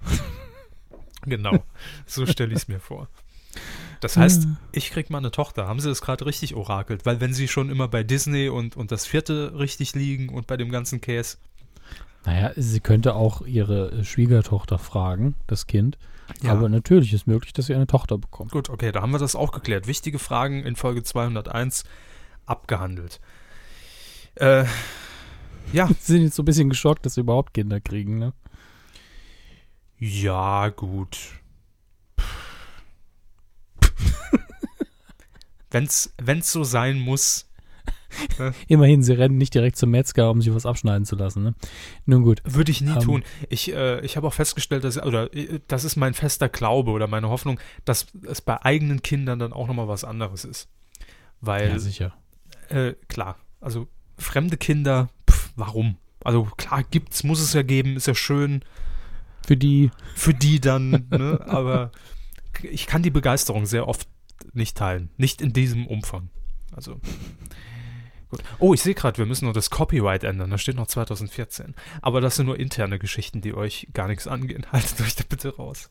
[1.24, 1.63] Genau,
[2.07, 3.07] so stelle ich es mir vor.
[3.99, 5.67] Das heißt, ich krieg mal eine Tochter.
[5.67, 7.05] Haben Sie das gerade richtig orakelt?
[7.05, 10.57] Weil wenn Sie schon immer bei Disney und, und das vierte richtig liegen und bei
[10.57, 11.38] dem ganzen Käse.
[12.26, 15.97] Naja, sie könnte auch ihre äh, Schwiegertochter fragen, das Kind.
[16.41, 16.53] Ja.
[16.53, 18.51] Aber natürlich ist möglich, dass sie eine Tochter bekommt.
[18.51, 19.88] Gut, okay, da haben wir das auch geklärt.
[19.88, 21.84] Wichtige Fragen in Folge 201
[22.45, 23.19] abgehandelt.
[24.36, 24.65] Äh,
[25.73, 28.34] ja, Sie sind jetzt so ein bisschen geschockt, dass sie überhaupt Kinder kriegen, ne?
[29.97, 31.17] ja, gut.
[35.69, 37.47] wenn's, wenn's so sein muss,
[38.67, 41.55] Immerhin, sie rennen nicht direkt zum Metzger, um sich was abschneiden zu lassen, ne?
[42.05, 42.41] Nun gut.
[42.43, 42.99] Würde ich nie Ähm.
[42.99, 43.23] tun.
[43.49, 47.07] Ich, äh, ich habe auch festgestellt, dass, oder äh, das ist mein fester Glaube oder
[47.07, 50.67] meine Hoffnung, dass es bei eigenen Kindern dann auch nochmal was anderes ist.
[51.39, 52.13] Weil, Ja, sicher.
[52.69, 53.88] äh, klar, also
[54.18, 55.97] fremde Kinder, pf, warum?
[56.24, 58.64] Also klar, gibt's, muss es ja geben, ist ja schön
[59.45, 61.39] Für die, für die dann, ne?
[61.47, 61.91] aber
[62.64, 64.07] ich kann die Begeisterung sehr oft
[64.53, 65.09] nicht teilen.
[65.18, 66.30] Nicht in diesem Umfang.
[66.76, 66.99] Also.
[68.30, 68.41] Gut.
[68.59, 70.49] Oh, ich sehe gerade, wir müssen noch das Copyright ändern.
[70.51, 71.76] Da steht noch 2014.
[72.01, 74.66] Aber das sind nur interne Geschichten, die euch gar nichts angehen.
[74.72, 75.89] Haltet euch da bitte raus.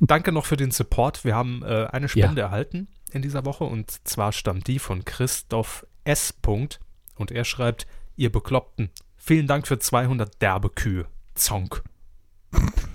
[0.00, 1.24] Danke noch für den Support.
[1.24, 2.46] Wir haben äh, eine Spende Ja.
[2.46, 6.32] erhalten in dieser Woche und zwar stammt die von Christoph S.
[6.32, 6.80] Punkt.
[7.16, 7.86] Und er schreibt,
[8.16, 11.06] ihr Bekloppten, vielen Dank für 200 derbe Kühe.
[11.34, 11.82] Zonk.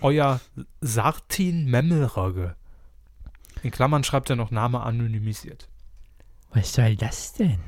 [0.02, 0.40] Euer
[0.80, 2.56] Sartin Memmelrogge.
[3.64, 5.70] In Klammern schreibt er noch Name anonymisiert.
[6.54, 7.60] Was soll das denn?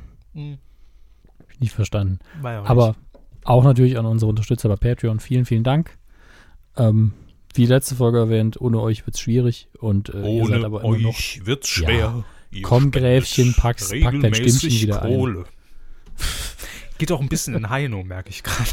[1.59, 2.19] Nicht verstanden.
[2.43, 2.95] Ja auch Aber
[3.43, 5.19] auch natürlich an unsere Unterstützer bei Patreon.
[5.19, 5.97] Vielen, vielen Dank.
[6.75, 7.13] Ähm,
[7.53, 10.97] wie letzte Folge erwähnt, ohne euch wird es schwierig und äh, ihr seid aber immer
[10.97, 11.15] noch.
[11.43, 12.23] wird's schwer.
[12.61, 15.45] Komm, Gräfchen, pack dein Stimmchen wieder ein.
[16.97, 18.69] Geht auch ein bisschen in Heino, merke ich gerade.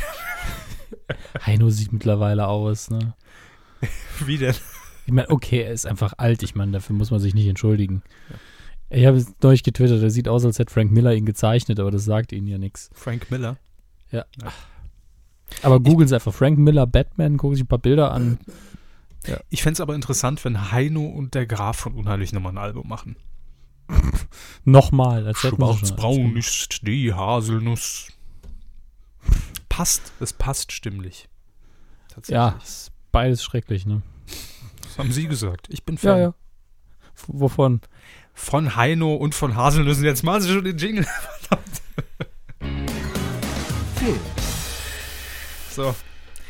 [1.46, 3.14] Heino sieht mittlerweile aus, ne?
[4.24, 4.54] Wie denn?
[5.06, 6.42] Ich meine, okay, er ist einfach alt.
[6.42, 8.02] Ich meine, dafür muss man sich nicht entschuldigen.
[8.90, 11.90] Ich habe es neulich getwittert, er sieht aus, als hätte Frank Miller ihn gezeichnet, aber
[11.90, 12.90] das sagt ihnen ja nichts.
[12.92, 13.56] Frank Miller.
[15.62, 18.38] Aber googeln Sie einfach Frank Miller Batman, gucken sich ein paar Bilder an.
[19.48, 22.88] Ich fände es aber interessant, wenn Heino und der Graf von Unheilig nochmal ein Album
[22.88, 23.16] machen.
[24.64, 26.36] Nochmal, als Schwarzbraun gemacht.
[26.38, 28.08] ist die Haselnuss.
[29.68, 31.28] Passt, es passt stimmlich.
[32.08, 32.34] Tatsächlich.
[32.34, 34.02] Ja, ist beides schrecklich, ne?
[34.82, 35.66] Das haben Sie gesagt.
[35.70, 36.20] Ich bin Ja, Fan.
[36.20, 36.28] ja.
[37.14, 37.80] F- Wovon?
[38.34, 40.04] Von Heino und von Haselnüssen.
[40.04, 41.06] Jetzt machen Sie schon den Jingle.
[43.96, 44.18] Film.
[45.70, 45.94] So.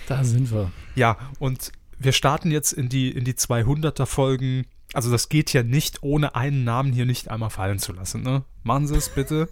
[0.08, 0.72] Da sind wir.
[0.94, 4.66] Ja, und wir starten jetzt in die, in die 200er Folgen.
[4.92, 8.22] Also das geht ja nicht, ohne einen Namen hier nicht einmal fallen zu lassen.
[8.22, 8.44] Ne?
[8.62, 9.48] Machen Sie es bitte.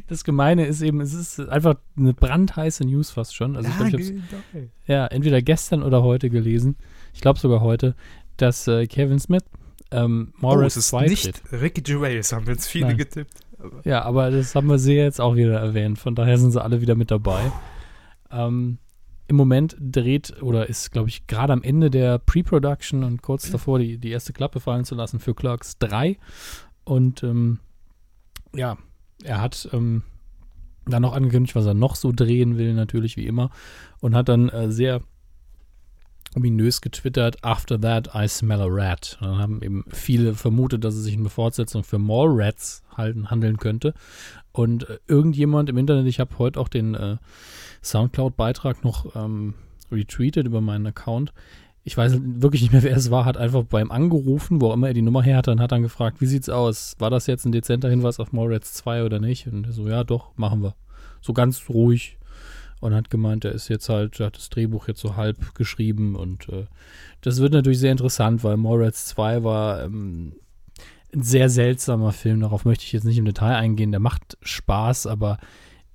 [0.07, 3.55] Das Gemeine ist eben, es ist einfach eine brandheiße News fast schon.
[3.55, 4.13] Also ich glaube, ich habe
[4.53, 6.75] es ja, entweder gestern oder heute gelesen.
[7.13, 7.95] Ich glaube sogar heute,
[8.37, 9.43] dass äh, Kevin Smith
[9.91, 11.41] ähm, oh, Morris es ist 2 nicht.
[11.51, 12.97] Ricky Gervais, haben jetzt viele Nein.
[12.97, 13.39] getippt.
[13.83, 15.99] Ja, aber das haben wir sie ja jetzt auch wieder erwähnt.
[15.99, 17.51] Von daher sind sie alle wieder mit dabei.
[18.31, 18.77] Ähm,
[19.31, 23.79] Im Moment dreht oder ist, glaube ich, gerade am Ende der Pre-Production und kurz davor
[23.79, 26.17] die, die erste Klappe fallen zu lassen für Clerks 3.
[26.83, 27.59] Und ähm,
[28.53, 28.77] ja,
[29.23, 30.03] er hat ähm,
[30.85, 33.51] dann noch angekündigt, was er noch so drehen will, natürlich wie immer.
[34.01, 34.99] Und hat dann äh, sehr
[36.35, 39.17] ominös getwittert, after that I smell a rat.
[39.21, 43.55] Und dann haben eben viele vermutet, dass es sich in Fortsetzung für Mallrats halten, handeln
[43.55, 43.93] könnte.
[44.51, 47.15] Und äh, irgendjemand im Internet, ich habe heute auch den äh,
[47.81, 49.55] Soundcloud-Beitrag noch ähm,
[49.91, 51.33] retweetet über meinen Account.
[51.83, 54.87] Ich weiß wirklich nicht mehr, wer es war, hat einfach beim angerufen, wo auch immer
[54.87, 56.95] er die Nummer her hatte, und hat dann gefragt, wie sieht's aus?
[56.99, 59.47] War das jetzt ein dezenter Hinweis auf Mallrats 2 oder nicht?
[59.47, 60.75] Und er so, ja, doch, machen wir.
[61.21, 62.17] So ganz ruhig.
[62.81, 66.15] Und hat gemeint, er ist jetzt halt, er hat das Drehbuch jetzt so halb geschrieben
[66.15, 66.65] und äh,
[67.21, 70.33] das wird natürlich sehr interessant, weil Mallrats 2 war ähm,
[71.13, 72.39] ein sehr seltsamer Film.
[72.39, 73.91] Darauf möchte ich jetzt nicht im Detail eingehen.
[73.91, 75.37] Der macht Spaß, aber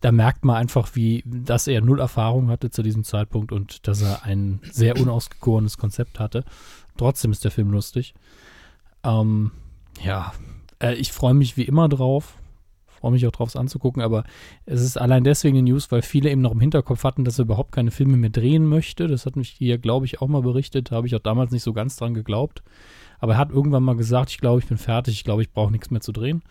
[0.01, 4.03] da merkt man einfach, wie, dass er null Erfahrung hatte zu diesem Zeitpunkt und dass
[4.03, 6.45] er ein sehr unausgegorenes Konzept hatte.
[6.97, 8.15] Trotzdem ist der Film lustig.
[9.03, 9.53] Ähm,
[10.03, 10.33] ja,
[10.83, 12.39] äh, ich freue mich wie immer drauf.
[12.87, 14.25] Freue mich auch drauf, es anzugucken, aber
[14.65, 17.45] es ist allein deswegen eine News, weil viele eben noch im Hinterkopf hatten, dass er
[17.45, 19.07] überhaupt keine Filme mehr drehen möchte.
[19.07, 20.91] Das hat mich hier, glaube ich, auch mal berichtet.
[20.91, 22.63] Da habe ich auch damals nicht so ganz dran geglaubt.
[23.19, 25.71] Aber er hat irgendwann mal gesagt, ich glaube, ich bin fertig, ich glaube, ich brauche
[25.71, 26.43] nichts mehr zu drehen.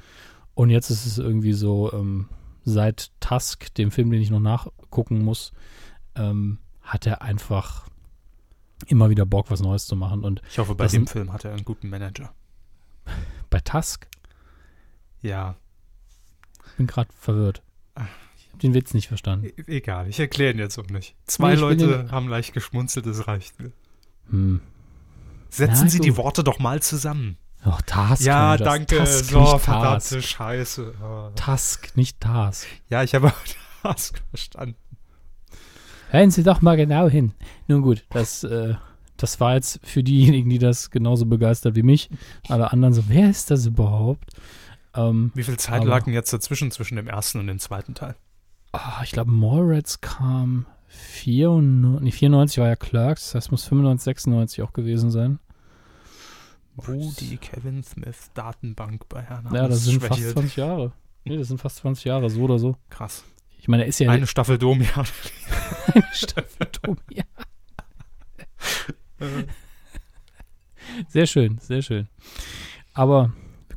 [0.54, 2.28] Und jetzt ist es irgendwie so, ähm,
[2.66, 5.54] seit Tusk, dem Film, den ich noch nachgucken muss,
[6.16, 7.88] ähm, hat er einfach
[8.88, 10.24] immer wieder Bock, was Neues zu machen.
[10.24, 12.34] Und Ich hoffe, bei dem Film hat er einen guten Manager.
[13.50, 14.08] bei Tusk
[15.22, 15.56] Ja,
[16.78, 17.62] bin gerade verwirrt.
[18.38, 19.46] Ich habe den Witz nicht verstanden.
[19.46, 21.16] e egal, ich erkläre ihn jetzt auch nicht.
[21.26, 23.72] Zwei Nee, ich Leute haben leicht geschmunzelt, das reicht mir.
[24.30, 24.62] Hm.
[25.50, 26.18] Setzen Na Sie die gut.
[26.18, 27.38] Worte doch mal zusammen.
[27.66, 28.22] Oh, Task.
[28.24, 28.98] ja, danke.
[29.00, 29.66] Tusk, so, nicht Task.
[29.66, 30.94] verdammte Scheiße.
[31.04, 31.30] Oh.
[31.36, 32.68] Task, nicht Task.
[32.90, 33.34] Ja, ich habe
[33.82, 34.76] Task verstanden.
[36.10, 37.34] Hören Sie doch mal genau hin.
[37.68, 38.76] Nun gut, das, äh,
[39.18, 42.10] das war jetzt für diejenigen, die das genauso begeistert wie mich.
[42.48, 44.30] Alle anderen so, wer ist das überhaupt?
[44.94, 47.96] Ähm, Wie viel Zeit Aber- lag denn jetzt dazwischen, zwischen dem ersten und dem zweiten
[47.96, 48.16] Teil?
[48.74, 54.04] ah, ich glaube, Mallrats kam 94, nee, 94 war ja Clerks, das heißt, muss 95,
[54.04, 55.40] 96 auch gewesen sein.
[56.76, 60.34] Wo die Kevin Smith Datenbank bei Herrn Ja, das sind fast schwächelt.
[60.34, 60.92] 20 Jahre.
[61.24, 62.76] Nee, das sind fast 20 Jahre, so oder so.
[62.90, 63.24] Krass.
[63.60, 64.92] Ich meine, er ist ja Eine Staffel Domian.
[65.94, 67.24] eine Staffel Tobi.
[71.08, 72.08] Sehr schön, sehr schön.
[72.94, 73.34] Aber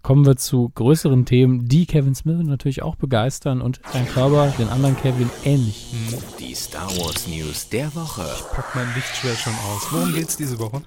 [0.09, 4.69] kommen wir zu größeren Themen, die Kevin Smith natürlich auch begeistern und sein Körper den
[4.71, 5.93] anderen Kevin ähnlich.
[6.41, 8.25] Die Star Wars News der Woche.
[8.55, 9.87] Pack mein Lichtschwert schon aus.
[9.91, 10.81] Worum geht's diese Woche?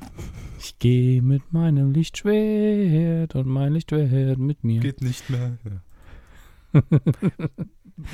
[0.57, 4.79] Ich gehe mit meinem Lichtschwert und mein Lichtschwert mit mir.
[4.79, 5.55] Geht nicht mehr.
[6.73, 6.81] Ja.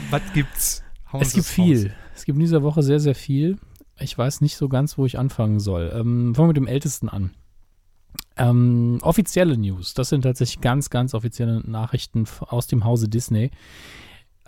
[0.09, 0.83] Was gibt's?
[1.13, 1.53] Hauen es gibt raus.
[1.53, 1.93] viel.
[2.15, 3.55] Es gibt in dieser Woche sehr, sehr viel.
[3.97, 5.89] Ich weiß nicht so ganz, wo ich anfangen soll.
[5.93, 7.31] Ähm, fangen wir mit dem Ältesten an.
[8.37, 9.93] Ähm, offizielle News.
[9.93, 13.51] Das sind tatsächlich ganz, ganz offizielle Nachrichten aus dem Hause Disney.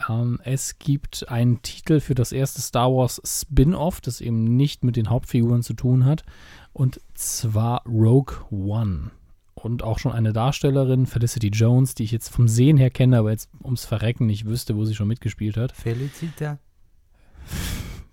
[0.07, 4.95] Ähm, es gibt einen Titel für das erste Star Wars Spin-off, das eben nicht mit
[4.95, 6.23] den Hauptfiguren zu tun hat.
[6.71, 9.11] Und zwar Rogue One.
[9.55, 13.31] Und auch schon eine Darstellerin, Felicity Jones, die ich jetzt vom Sehen her kenne, aber
[13.31, 15.73] jetzt ums Verrecken nicht wüsste, wo sie schon mitgespielt hat.
[15.73, 16.59] Felicita.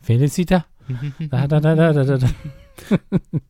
[0.01, 0.67] Felicita?
[1.19, 2.29] Da, da, da, da, da, da.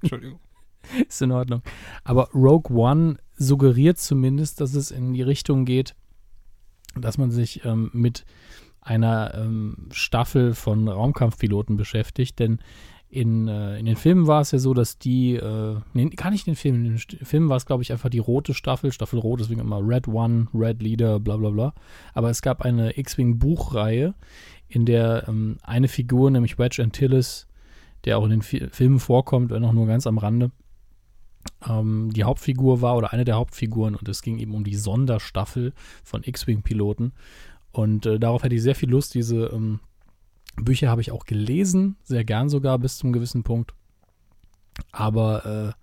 [0.00, 0.40] Entschuldigung.
[1.08, 1.62] Ist in Ordnung.
[2.04, 5.94] Aber Rogue One suggeriert zumindest, dass es in die Richtung geht,
[6.98, 8.24] dass man sich ähm, mit
[8.80, 12.38] einer ähm, Staffel von Raumkampfpiloten beschäftigt.
[12.38, 12.60] Denn
[13.08, 16.46] in, äh, in den Filmen war es ja so, dass die, äh, nee, gar nicht
[16.46, 19.18] in den Filmen, in den Filmen war es, glaube ich, einfach die rote Staffel, Staffel
[19.18, 21.74] Rot, deswegen immer Red One, Red Leader, bla bla bla.
[22.14, 24.14] Aber es gab eine X-Wing-Buchreihe,
[24.68, 27.46] in der ähm, eine Figur, nämlich Wedge Antilles,
[28.04, 30.50] der auch in den Fi Filmen vorkommt, wenn auch nur ganz am Rande,
[31.68, 35.72] ähm, die Hauptfigur war oder eine der Hauptfiguren und es ging eben um die Sonderstaffel
[36.04, 37.12] von X-Wing-Piloten.
[37.72, 39.14] Und äh, darauf hätte ich sehr viel Lust.
[39.14, 39.80] Diese ähm,
[40.56, 43.74] Bücher habe ich auch gelesen, sehr gern sogar bis zum gewissen Punkt.
[44.92, 45.82] Aber äh,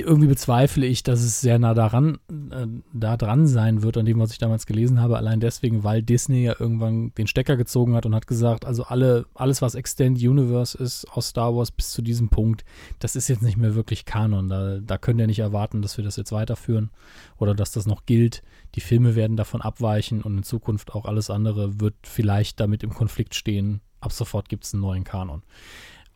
[0.00, 2.18] irgendwie bezweifle ich, dass es sehr nah daran,
[2.50, 5.18] äh, da dran sein wird, an dem, was ich damals gelesen habe.
[5.18, 9.26] Allein deswegen, weil Disney ja irgendwann den Stecker gezogen hat und hat gesagt, also alle,
[9.34, 12.64] alles, was Extended Universe ist aus Star Wars bis zu diesem Punkt,
[13.00, 14.48] das ist jetzt nicht mehr wirklich Kanon.
[14.48, 16.90] Da, da könnt ihr nicht erwarten, dass wir das jetzt weiterführen
[17.36, 18.42] oder dass das noch gilt.
[18.74, 22.94] Die Filme werden davon abweichen und in Zukunft auch alles andere wird vielleicht damit im
[22.94, 23.82] Konflikt stehen.
[24.00, 25.42] Ab sofort gibt es einen neuen Kanon.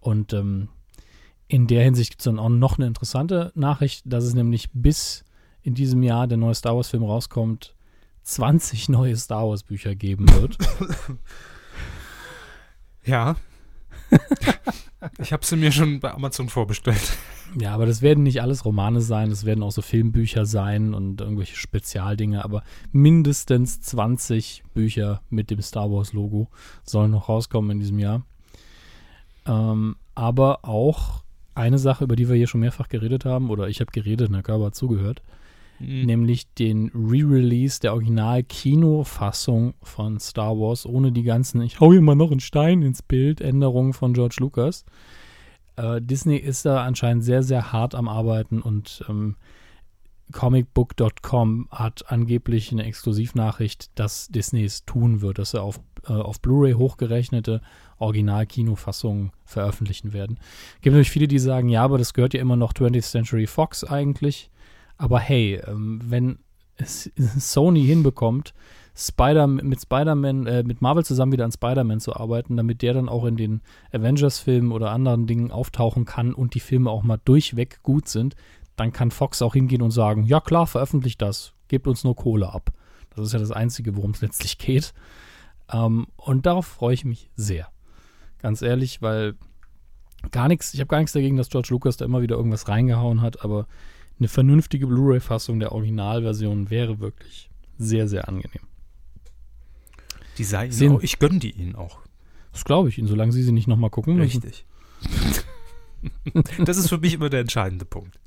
[0.01, 0.69] Und ähm,
[1.49, 5.25] in der Hinsicht gibt es dann auch noch eine interessante Nachricht, dass es nämlich bis
[5.63, 7.75] in diesem Jahr der neue Star Wars-Film rauskommt,
[8.23, 10.59] 20 neue Star Wars-Bücher geben wird.
[13.07, 13.37] Ja.
[15.19, 17.17] ich habe sie mir schon bei Amazon vorbestellt.
[17.59, 21.21] ja, aber das werden nicht alles Romane sein, das werden auch so Filmbücher sein und
[21.21, 26.49] irgendwelche Spezialdinge, aber mindestens 20 Bücher mit dem Star Wars-Logo
[26.85, 28.23] sollen noch rauskommen in diesem Jahr.
[29.47, 31.23] Ähm, aber auch
[31.57, 34.43] eine Sache, über die wir hier schon mehrfach geredet haben, oder ich habe geredet, der
[34.43, 35.23] Körper hat zugehört,
[35.79, 42.15] nämlich den Re-Release der Original-Kinofassung von Star Wars, ohne die ganzen, ich hau hier mal
[42.15, 44.85] noch einen Stein ins Bild, Änderungen von George Lucas.
[45.77, 49.37] Äh, Disney ist da anscheinend sehr, sehr hart am Arbeiten und ähm,
[50.33, 56.41] comicbook.com hat angeblich eine Exklusivnachricht, dass Disney es tun wird, dass sie auf, äh, auf
[56.41, 57.61] Blu-ray hochgerechnete
[57.99, 60.39] Original-Kinofassungen veröffentlichen werden.
[60.81, 63.85] Gibt natürlich viele, die sagen, ja, aber das gehört ja immer noch 20th Century Fox
[63.85, 64.51] eigentlich.
[64.99, 66.39] Aber hey, ähm, wenn
[66.77, 68.53] es Sony hinbekommt,
[68.99, 73.11] Spider mit Spider-Man, äh, mit Marvel zusammen wieder an Spider-Man zu arbeiten, damit der dann
[73.11, 73.61] auch in den
[73.93, 78.37] Avengers-Filmen oder anderen Dingen auftauchen kann und die Filme auch mal durchweg gut sind,
[78.77, 82.53] dann kann Fox auch hingehen und sagen, ja klar, veröffentlicht das, gebt uns nur Kohle
[82.53, 82.73] ab.
[83.15, 84.93] Das ist ja das Einzige, worum es letztlich geht.
[85.73, 87.69] Ähm, und darauf freue ich mich sehr.
[88.39, 89.35] Ganz ehrlich, weil
[90.31, 93.23] gar nichts, ich habe gar nichts dagegen, dass George Lucas da immer wieder irgendwas reingehauen
[93.23, 93.67] hat, aber
[94.19, 98.67] eine vernünftige Blu-ray-Fassung der Originalversion wäre wirklich sehr, sehr angenehm.
[100.39, 102.01] Die sei ich gönne die ihnen auch.
[102.53, 104.43] Das glaube ich Ihnen, solange Sie sie nicht nochmal gucken müssen.
[104.43, 104.65] Richtig.
[106.65, 108.19] das ist für mich immer der entscheidende Punkt.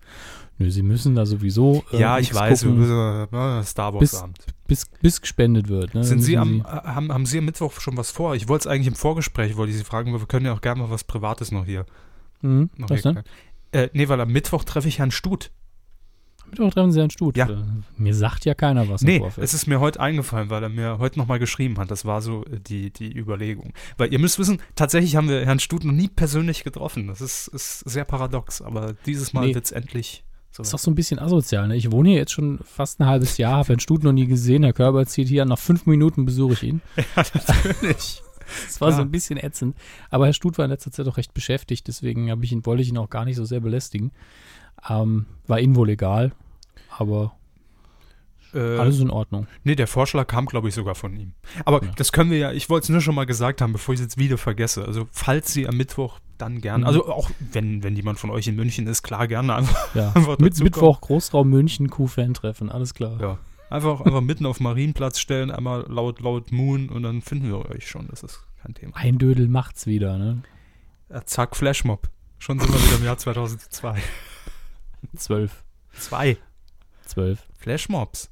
[0.57, 3.99] Nö, Sie müssen da sowieso äh, ja, ich weiß, wir gucken, müssen, äh, Star Wars
[4.01, 4.38] Bis- Abend.
[4.67, 5.93] bis, bis gespendet wird.
[5.93, 6.03] Ne?
[6.03, 8.36] Sind Sie am, äh, haben, haben Sie am Mittwoch schon was vor?
[8.36, 10.61] Ich wollte es eigentlich im Vorgespräch, wollte ich Sie fragen, aber wir können ja auch
[10.61, 11.86] gerne mal was Privates noch hier.
[12.41, 13.23] Mhm, Noch was hier denn?
[13.71, 15.51] Äh, nee, weil am Mittwoch treffe ich Herrn Stut.
[16.51, 17.37] Mittwoch treffen Sie einen Stut.
[17.37, 17.49] Ja.
[17.49, 17.57] Äh,
[17.97, 21.19] Mir sagt ja keiner was Nee, es ist mir heute eingefallen, weil er mir heute
[21.19, 21.91] nochmal geschrieben hat.
[21.91, 23.73] Das war so äh, die, die Überlegung.
[23.97, 27.07] Weil ihr müsst wissen, tatsächlich haben wir Herrn Stut noch nie persönlich getroffen.
[27.07, 29.55] Das ist, ist sehr paradox, aber dieses Mal Nee.
[29.55, 30.63] wird es endlich so.
[30.63, 31.67] ist doch so ein bisschen asozial.
[31.67, 31.75] Ne?
[31.75, 34.63] Ich wohne hier jetzt schon fast ein halbes Jahr, habe Herrn Stut noch nie gesehen.
[34.63, 35.49] Herr Körber zieht hier an.
[35.49, 36.81] Nach fünf Minuten besuche ich ihn.
[37.15, 38.23] Ja, natürlich.
[38.65, 39.05] Das war so Klar.
[39.05, 39.75] ein bisschen ätzend.
[40.09, 42.89] Aber Herr Stut war in letzter Zeit auch recht beschäftigt, deswegen ich ihn, wollte ich
[42.89, 44.11] ihn auch gar nicht so sehr belästigen.
[44.88, 46.32] Ähm, war Ihnen wohl egal,
[46.97, 47.34] aber
[48.53, 49.45] Äh, alles in Ordnung.
[49.63, 51.34] nee, der Vorschlag kam, glaube ich, sogar von ihm.
[51.65, 51.91] Aber Ja.
[51.97, 54.05] das können wir ja, ich wollte es nur schon mal gesagt haben, bevor ich es
[54.05, 54.86] jetzt wieder vergesse.
[54.86, 56.88] Also, falls Sie am Mittwoch dann gerne, Mhm.
[56.88, 60.11] also auch wenn, wenn jemand von euch in München ist, klar, gerne einfach, Ja.
[60.15, 63.19] Einfach Mit Mittwoch Großraum München Q-Fan-Treffen, alles klar.
[63.21, 63.38] ja,
[63.69, 67.88] einfach, einfach mitten auf Marienplatz stellen, einmal laut, laut Moon und dann finden wir euch
[67.88, 68.07] schon.
[68.07, 68.95] Das ist kein Thema.
[68.95, 70.41] Ein Dödel macht's wieder, ne?
[71.11, 72.09] Ja, zack, Flashmob.
[72.39, 73.99] Schon sind wir wieder im Jahr 2002.
[75.16, 75.64] Zwölf.
[75.93, 76.38] Zwei.
[77.05, 77.47] Zwölf.
[77.57, 78.30] Flashmobs.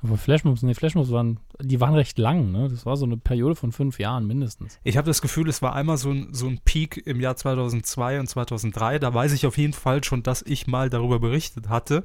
[0.00, 2.68] Aber Flashmobs, nee, Flashmobs waren, die waren recht lang, ne?
[2.68, 4.78] Das war so eine Periode von fünf Jahren mindestens.
[4.84, 8.20] Ich habe das Gefühl, es war einmal so ein, so ein Peak im Jahr 2002
[8.20, 9.00] und 2003.
[9.00, 12.04] Da weiß ich auf jeden Fall schon, dass ich mal darüber berichtet hatte.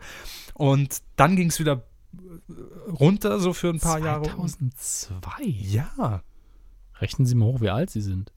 [0.56, 4.24] Und dann ging es wieder äh, runter, so für ein paar Jahre.
[4.24, 5.44] 2002?
[5.46, 6.24] Ja.
[7.00, 8.34] Rechnen Sie mal hoch, wie alt Sie sind.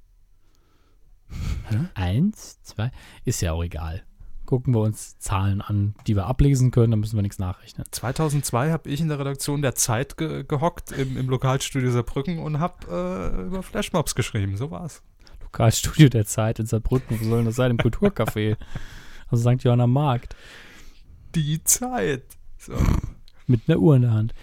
[1.95, 2.91] Eins, zwei,
[3.25, 4.05] ist ja auch egal.
[4.47, 7.87] Gucken wir uns Zahlen an, die wir ablesen können, dann müssen wir nichts nachrechnen.
[7.91, 12.61] 2002 habe ich in der Redaktion der Zeit ge gehockt im, im Lokalstudio Saarbrücken und
[12.61, 14.57] habe äh, über Flashmobs geschrieben.
[14.57, 15.03] So war's.
[15.43, 17.73] Lokalstudio der Zeit in Saarbrücken, wo soll das sein?
[17.73, 18.57] Im Kulturcafé.
[19.29, 19.65] Also St.
[19.65, 20.37] Johanna Markt.
[21.35, 22.23] Die Zeit.
[22.59, 22.75] So.
[23.49, 24.35] Mit einer Uhr in der Hand.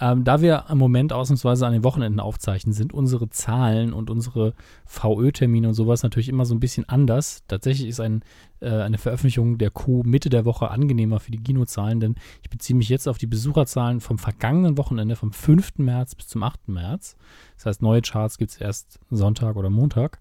[0.00, 4.54] Ähm, da wir im Moment ausnahmsweise an den Wochenenden aufzeichnen, sind unsere Zahlen und unsere
[4.86, 7.44] VÖ-Termine und sowas natürlich immer so ein bisschen anders.
[7.46, 8.22] Tatsächlich ist ein,
[8.60, 12.76] äh, eine Veröffentlichung der Q Mitte der Woche angenehmer für die Kinozahlen, denn ich beziehe
[12.76, 15.78] mich jetzt auf die Besucherzahlen vom vergangenen Wochenende, vom 5.
[15.78, 16.68] März bis zum 8.
[16.68, 17.16] März.
[17.56, 20.18] Das heißt, neue Charts gibt es erst Sonntag oder Montag.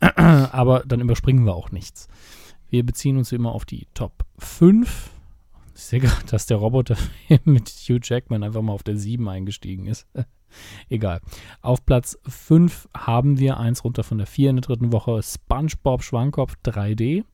[0.00, 2.08] Aber dann überspringen wir auch nichts.
[2.68, 5.10] Wir beziehen uns immer auf die Top 5
[5.80, 6.96] ich sehe gerade, dass der Roboter
[7.44, 10.06] mit Hugh Jackman einfach mal auf der 7 eingestiegen ist.
[10.90, 11.20] Egal.
[11.62, 15.22] Auf Platz 5 haben wir eins runter von der 4 in der dritten Woche.
[15.22, 17.24] SpongeBob Schwankopf 3D.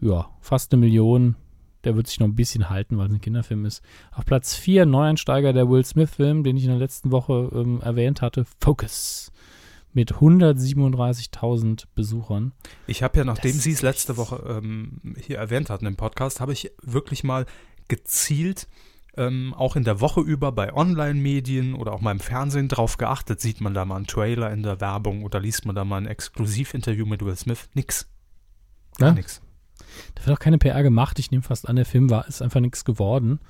[0.00, 1.36] Ja, fast eine Million.
[1.84, 3.84] Der wird sich noch ein bisschen halten, weil es ein Kinderfilm ist.
[4.10, 8.20] Auf Platz 4 Neueinsteiger der Will Smith-Film, den ich in der letzten Woche ähm, erwähnt
[8.20, 8.46] hatte.
[8.60, 9.30] Focus
[9.92, 12.52] mit 137.000 Besuchern.
[12.86, 16.52] Ich habe ja, nachdem Sie es letzte Woche ähm, hier erwähnt hatten im Podcast, habe
[16.52, 17.46] ich wirklich mal
[17.88, 18.68] gezielt
[19.18, 23.40] ähm, auch in der Woche über bei Online-Medien oder auch mal im Fernsehen drauf geachtet.
[23.40, 26.06] Sieht man da mal einen Trailer in der Werbung oder liest man da mal ein
[26.06, 27.68] Exklusivinterview mit Will Smith?
[27.74, 28.08] Nix.
[28.98, 29.14] Gar Ja?
[29.14, 29.42] nix.
[30.14, 31.18] Da wird auch keine PR gemacht.
[31.18, 33.40] Ich nehme fast an, der Film war, ist einfach nichts geworden.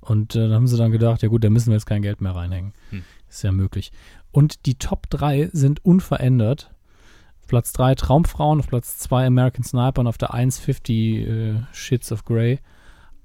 [0.00, 2.20] Und äh, da haben sie dann gedacht, ja gut, da müssen wir jetzt kein Geld
[2.20, 2.72] mehr reinhängen.
[2.90, 3.02] Hm.
[3.28, 3.92] Ist ja möglich.
[4.38, 6.70] Und die Top 3 sind unverändert.
[7.40, 11.54] Auf Platz 3 Traumfrauen, auf Platz 2 American Sniper und auf der 1 50 äh,
[11.72, 12.60] Shits of Grey.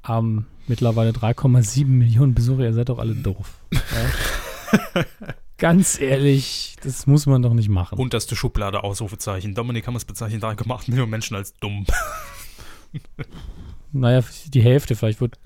[0.10, 2.64] Ähm, mittlerweile 3,7 Millionen Besucher.
[2.64, 3.64] Ihr seid doch alle doof.
[3.72, 5.06] Ja?
[5.60, 8.00] Ganz ehrlich, das muss man doch nicht machen.
[8.00, 9.54] Unterste Schublade, Ausrufezeichen.
[9.54, 11.86] Dominik Hammers bezeichnet 3,8 Millionen Menschen als dumm.
[13.96, 15.38] Naja, die Hälfte, vielleicht, wird,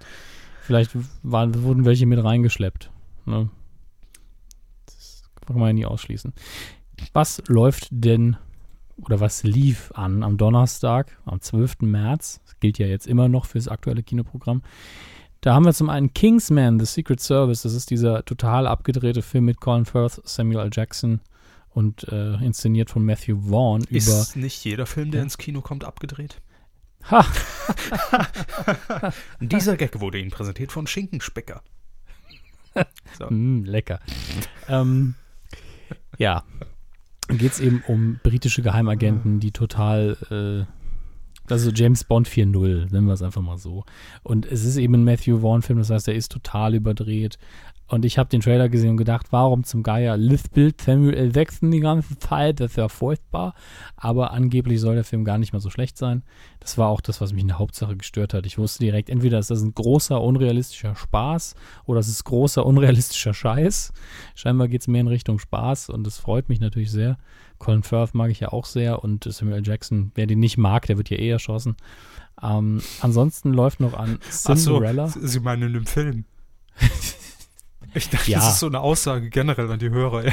[0.62, 0.92] vielleicht
[1.24, 2.90] waren, wurden welche mit reingeschleppt.
[3.26, 3.50] Ne?
[5.48, 6.34] Kann man ja nie ausschließen.
[7.14, 8.38] Was läuft denn
[8.98, 11.82] oder was lief an am Donnerstag, am 12.
[11.82, 12.42] März?
[12.46, 14.62] Das gilt ja jetzt immer noch fürs aktuelle Kinoprogramm.
[15.42, 17.62] Da haben wir zum einen Kingsman, The Secret Service.
[17.62, 20.70] Das ist dieser total abgedrehte Film mit Colin Firth, Samuel L.
[20.74, 21.22] Jackson
[21.70, 23.98] und äh, inszeniert von Matthew Vaughn über.
[23.98, 25.24] Ist nicht jeder Film, der Ja.
[25.26, 26.42] ins Kino kommt, abgedreht?
[27.12, 27.24] Ha!
[29.40, 31.62] Dieser Gag wurde Ihnen präsentiert von Schinkenspecker.
[33.18, 33.26] So.
[33.32, 34.00] Mm, lecker.
[34.68, 35.16] ähm,
[36.18, 36.44] ja.
[37.30, 43.14] Geht es eben um britische Geheimagenten, die total, äh, also James Bond 4.0, nennen wir
[43.14, 43.84] es einfach mal so.
[44.24, 47.38] Und es ist eben ein Matthew Vaughn-Film, das heißt, er ist total überdreht.
[47.88, 51.32] Und ich habe den Trailer gesehen und gedacht, warum zum Geier Liftbild Samuel L.
[51.34, 53.54] Jackson die ganze Zeit, das ist ja furchtbar.
[53.96, 56.24] Aber angeblich soll der Film gar nicht mal so schlecht sein.
[56.60, 58.46] Das war auch das, was mich in der Hauptsache gestört hat.
[58.46, 63.34] Ich wusste direkt, entweder ist das ein großer, unrealistischer Spaß oder es ist großer, unrealistischer
[63.34, 63.94] Scheiß.
[64.36, 67.18] Scheinbar geht es mehr in Richtung Spaß und das freut mich natürlich sehr.
[67.58, 69.66] Colin Firth mag ich ja auch sehr und Samuel L.
[69.66, 71.78] Jackson, wer den nicht mag, der wird ja eh erschossen.
[72.42, 75.06] Ähm, ansonsten läuft noch an Cinderella.
[75.06, 76.26] Ach so, Sie meinen in dem Film.
[77.98, 78.40] Ich dachte, Ja.
[78.40, 80.24] das ist so eine Aussage generell an die Hörer.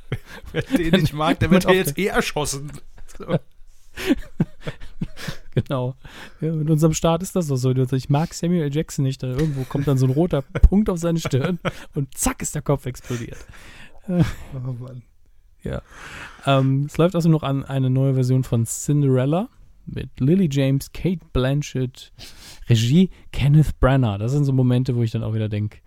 [0.52, 2.72] Wer den nicht mag, der wird ja Auf jetzt eh erschossen.
[3.18, 3.38] So.
[5.54, 5.94] Genau.
[6.40, 7.70] Ja, mit unserem Staat ist das doch so.
[7.70, 8.74] Ich mag Samuel.
[8.74, 9.22] Jackson nicht.
[9.22, 11.60] Da irgendwo kommt dann so ein roter Punkt auf seine Stirn
[11.94, 13.38] und zack ist der Kopf explodiert.
[14.08, 15.02] Oh Mann.
[15.62, 15.80] Ja.
[16.44, 19.48] Ähm, es läuft also noch an eine neue Version von Cinderella
[19.86, 22.12] mit Lily James, Kate Blanchett,
[22.68, 24.18] Regie Kenneth Branagh.
[24.18, 25.78] Das sind so Momente, wo ich dann auch wieder denke,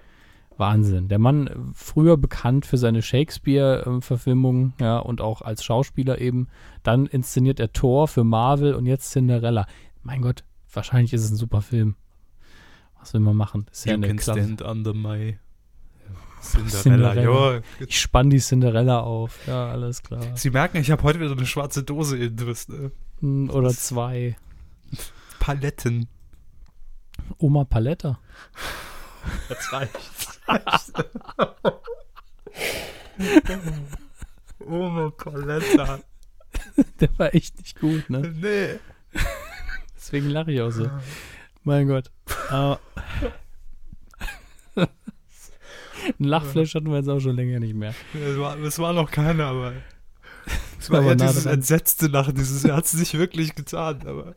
[0.58, 1.08] Wahnsinn.
[1.08, 6.48] Der Mann, äh, früher bekannt für seine Shakespeare-Verfilmungen, ja, und auch als Schauspieler eben.
[6.84, 9.68] Dann inszeniert er Thor für Marvel und jetzt Cinderella.
[10.04, 11.96] Mein Gott, wahrscheinlich ist es ein super Film.
[13.00, 13.68] Was will man machen?
[13.72, 14.44] Ist ja You eine can klasse.
[14.44, 15.38] stand under my
[16.42, 16.82] Cinderella.
[17.14, 17.54] Cinderella.
[17.56, 17.62] Ja.
[17.88, 19.46] Ich spann die Cinderella auf.
[19.48, 20.22] Ja, alles klar.
[20.36, 22.92] Sie merken, ich habe heute wieder so eine schwarze Dose in ne?
[23.20, 24.36] Hm, Oder zwei.
[25.40, 26.08] Paletten.
[27.38, 28.20] Oma Paletta.
[29.50, 29.98] Das reicht.
[34.60, 36.00] Oma Paletta.
[37.00, 38.34] Der war echt nicht gut, ne?
[38.36, 38.80] Nee.
[39.96, 40.90] Deswegen lache ich auch so.
[41.64, 42.12] Mein Gott.
[42.52, 42.76] Äh,
[46.20, 47.94] Ein Lachflash hatten wir jetzt auch schon länger nicht mehr.
[48.14, 49.74] Es war, es war noch keiner, aber.
[50.80, 51.56] Es war war ja dieses dran.
[51.56, 54.36] entsetzte Lachen, dieses, er hat es nicht wirklich getan, aber.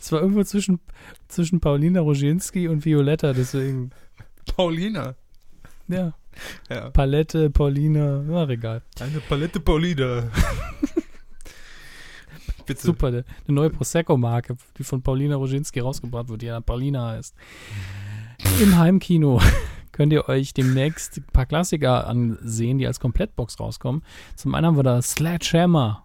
[0.00, 0.80] Es war irgendwo zwischen,
[1.28, 3.90] zwischen Paulina Roginski und Violetta, deswegen,
[4.56, 5.14] Paulina.
[5.90, 6.12] Ja.
[6.68, 6.90] Ja.
[6.90, 8.82] Palette, Paulina, na egal.
[9.00, 10.30] Eine Palette Paulina.
[12.66, 12.82] Bitte.
[12.82, 17.34] Super, eine neue Prosecco-Marke, die von Paulina Roginski rausgebracht wird, die ja Paulina heißt.
[18.60, 19.40] Im Heimkino
[19.92, 24.02] könnt ihr euch demnächst ein paar Klassiker ansehen, die als Komplettbox rauskommen.
[24.36, 26.04] Zum einen haben wir da Sledgehammer.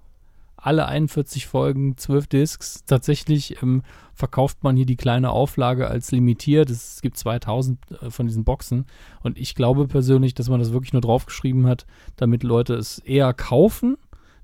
[0.66, 2.84] Alle 41 Folgen, 12 Discs.
[2.86, 3.84] Tatsächlich ähm,
[4.16, 6.72] verkauft man hier die kleine Auflage als limitiert.
[6.72, 8.88] Es gibt 2000 äh, von diesen Boxen.
[9.22, 11.86] Und ich glaube persönlich, dass man das wirklich nur draufgeschrieben hat,
[12.16, 13.96] damit Leute es eher kaufen.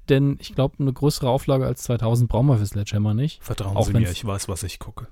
[0.10, 3.42] Denn ich glaube, eine größere Auflage als 2000 brauchen wir für Sledgehammer nicht.
[3.44, 5.08] Vertrauen Auch Sie mir, ich weiß, was ich gucke.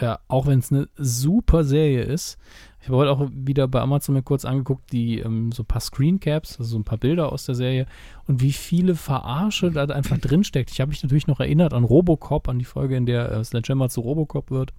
[0.00, 2.38] Ja, auch wenn es eine super Serie ist.
[2.80, 5.80] Ich habe heute auch wieder bei Amazon mir kurz angeguckt, die ähm, so ein paar
[5.80, 7.86] Screencaps, also so ein paar Bilder aus der Serie
[8.26, 10.70] und wie viele Verarsche da einfach drinsteckt.
[10.70, 13.88] Ich habe mich natürlich noch erinnert an Robocop, an die Folge, in der äh, Sledgehammer
[13.88, 14.72] zu Robocop wird.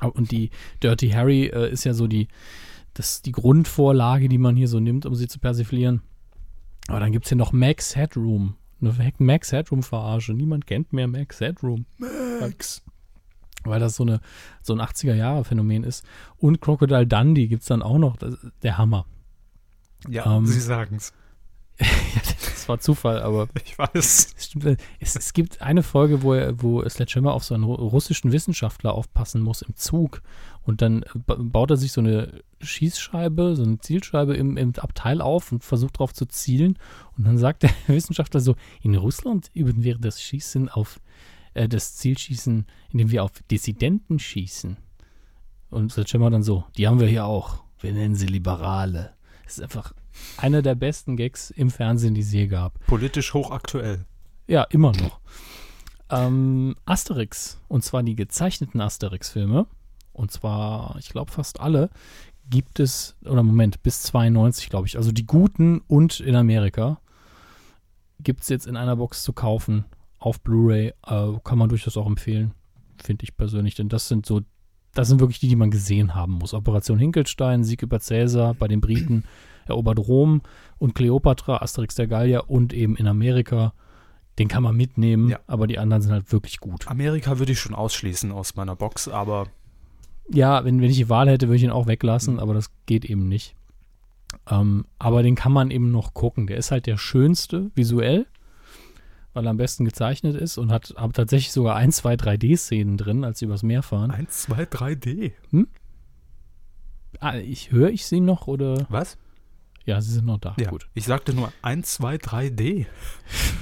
[0.00, 0.50] Und die
[0.82, 2.28] Dirty Harry äh, ist ja so die,
[2.94, 6.00] das, die Grundvorlage, die man hier so nimmt, um sie zu persiflieren.
[6.88, 8.54] Aber dann gibt es hier noch Max Headroom.
[8.80, 10.32] Eine Max Headroom-Verarsche.
[10.32, 11.84] Niemand kennt mehr Max Headroom
[12.40, 12.82] Max.
[13.64, 14.20] Weil das so, eine,
[14.62, 16.04] so ein 80er-Jahre-Phänomen ist.
[16.38, 18.16] Und Crocodile Dundee gibt es dann auch noch.
[18.62, 19.06] Der Hammer.
[20.08, 21.12] Ja, Ähm, Sie sagen's.
[21.78, 21.86] ja,
[22.54, 23.90] das war Zufall, aber Ich weiß.
[23.94, 27.74] es, stimmt, es, es gibt eine Folge, wo, er, wo Sledgehammer auf so einen ru-
[27.74, 30.22] russischen Wissenschaftler aufpassen muss im Zug.
[30.62, 35.20] Und dann ba- baut er sich so eine Schießscheibe, so eine Zielscheibe im, im Abteil
[35.22, 36.78] auf und versucht darauf zu zielen.
[37.16, 41.00] Und dann sagt der Wissenschaftler so, in Russland üben wir das Schießen auf,
[41.54, 44.76] äh, das Zielschießen, indem wir auf Dissidenten schießen.
[45.70, 47.62] Und Sledgehammer dann so, die haben wir hier auch.
[47.80, 49.14] Wir nennen sie Liberale.
[49.44, 49.94] Das ist einfach
[50.36, 52.84] einer der besten Gags im Fernsehen, die es je gab.
[52.86, 54.04] Politisch hochaktuell.
[54.46, 55.20] Ja, immer noch.
[56.10, 59.66] Ähm, Asterix, und zwar die gezeichneten Asterix-Filme,
[60.12, 61.88] und zwar, ich glaube, fast alle,
[62.48, 67.00] gibt es, oder Moment, bis 92, glaube ich, also die guten und in Amerika,
[68.18, 69.84] gibt es jetzt in einer Box zu kaufen,
[70.20, 72.52] auf Blu-ray, äh, kann man durchaus auch empfehlen,
[73.02, 74.42] finde ich persönlich, denn das sind so,
[74.94, 76.54] das sind wirklich die, die man gesehen haben muss.
[76.54, 79.24] Operation Hinkelstein, Sieg über Cäsar, bei den Briten
[79.66, 80.42] erobert Rom
[80.78, 83.72] und Cleopatra, Asterix der Gallier und eben in Amerika
[84.38, 85.38] den kann man mitnehmen, Ja.
[85.48, 86.88] aber die anderen sind halt wirklich gut.
[86.88, 89.48] Amerika würde ich schon ausschließen aus meiner Box, aber
[90.32, 93.04] Ja, wenn, wenn ich die Wahl hätte, würde ich ihn auch weglassen, aber das geht
[93.04, 93.54] eben nicht.
[94.48, 96.46] Ähm, aber den kann man eben noch gucken.
[96.46, 98.26] Der ist halt der schönste visuell,
[99.32, 103.24] weil er am besten gezeichnet ist und hat, hat tatsächlich sogar ein, zwei 3D-Szenen drin,
[103.24, 104.10] als sie übers Meer fahren.
[104.10, 105.32] 1, 2, 3D.
[107.18, 108.86] Ah, ich höre ich sie noch oder?
[108.88, 109.18] Was?
[109.84, 110.54] Ja, sie sind noch da.
[110.58, 110.88] Ja, Gut.
[110.94, 112.86] Ich sagte nur 1, 2, 3D.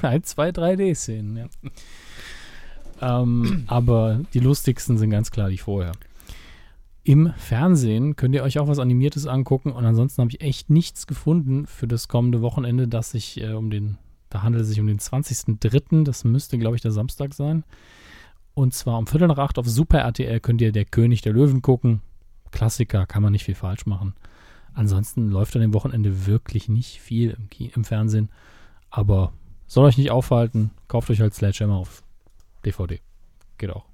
[0.02, 1.36] Ein, zwei 3D-Szenen,
[3.00, 3.20] ja.
[3.22, 5.92] ähm, aber die lustigsten sind ganz klar die vorher.
[7.02, 11.06] Im Fernsehen könnt ihr euch auch was Animiertes angucken und ansonsten habe ich echt nichts
[11.06, 13.96] gefunden für das kommende Wochenende, dass sich äh, um den,
[14.30, 17.64] da handelt es sich um den 20.03., das müsste, glaube ich, der Samstag sein.
[18.54, 21.62] Und zwar um Viertel nach acht auf Super RTL könnt ihr Der König der Löwen
[21.62, 22.02] gucken.
[22.50, 24.14] Klassiker, kann man nicht viel falsch machen.
[24.74, 28.30] Ansonsten läuft an dem Wochenende wirklich nicht viel im, im Fernsehen.
[28.90, 29.32] Aber
[29.66, 32.02] soll euch nicht aufhalten, kauft euch halt Sledgehammer auf
[32.64, 33.00] DVD.
[33.58, 33.86] Geht auch.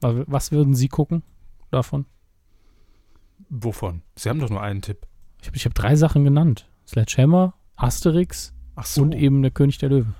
[0.00, 1.22] Was würden Sie gucken
[1.70, 2.06] davon?
[3.48, 4.02] Wovon?
[4.16, 5.06] Sie haben doch nur einen Tipp.
[5.40, 6.68] Ich habe hab drei Sachen genannt.
[6.86, 9.02] Sledgehammer, Asterix Ach so.
[9.02, 10.14] und eben der König der Löwen.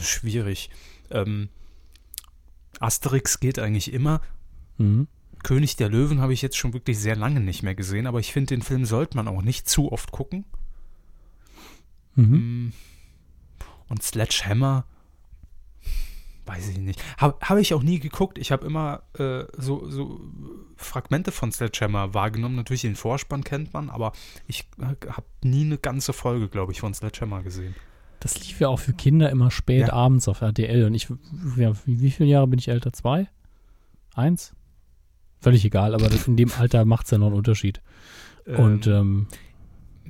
[0.00, 0.68] Schwierig.
[1.08, 1.48] Ähm,
[2.80, 4.20] Asterix geht eigentlich immer.
[4.76, 5.06] Mhm.
[5.44, 8.32] König der Löwen habe ich jetzt schon wirklich sehr lange nicht mehr gesehen, aber ich
[8.32, 10.44] finde, den Film sollte man auch nicht zu oft gucken.
[12.16, 12.66] Mhm.
[12.66, 12.72] Mm.
[13.88, 14.86] Und Sledgehammer,
[16.50, 17.02] weiß ich nicht.
[17.16, 18.38] Habe hab ich auch nie geguckt.
[18.38, 20.20] Ich habe immer äh, so, so
[20.76, 22.56] Fragmente von Sledgehammer wahrgenommen.
[22.56, 24.12] Natürlich den Vorspann kennt man, aber
[24.46, 27.74] ich habe nie eine ganze Folge, glaube ich, von Sledgehammer gesehen.
[28.18, 29.92] Das lief ja auch für Kinder immer spät Ja.
[29.94, 30.84] abends auf RTL.
[30.84, 31.08] Und ich,
[31.56, 32.92] ja, wie, wie viele Jahre bin ich älter?
[32.92, 33.28] Zwei?
[34.14, 34.52] Eins?
[35.40, 37.80] Völlig egal, aber in dem Alter macht es ja noch einen Unterschied.
[38.44, 39.28] Und ähm,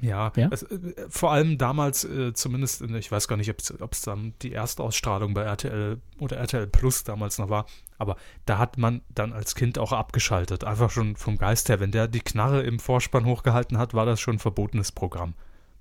[0.02, 0.48] Ja, Ja?
[0.50, 0.78] Es, äh,
[1.08, 4.82] vor allem damals, äh, zumindest, in, ich weiß gar nicht, ob es dann die erste
[4.82, 7.66] Ausstrahlung bei RTL oder RTL Plus damals noch war,
[7.98, 10.64] aber da hat man dann als Kind auch abgeschaltet.
[10.64, 11.80] Einfach schon vom Geist her.
[11.80, 15.34] Wenn der die Knarre im Vorspann hochgehalten hat, war das schon ein verbotenes Programm.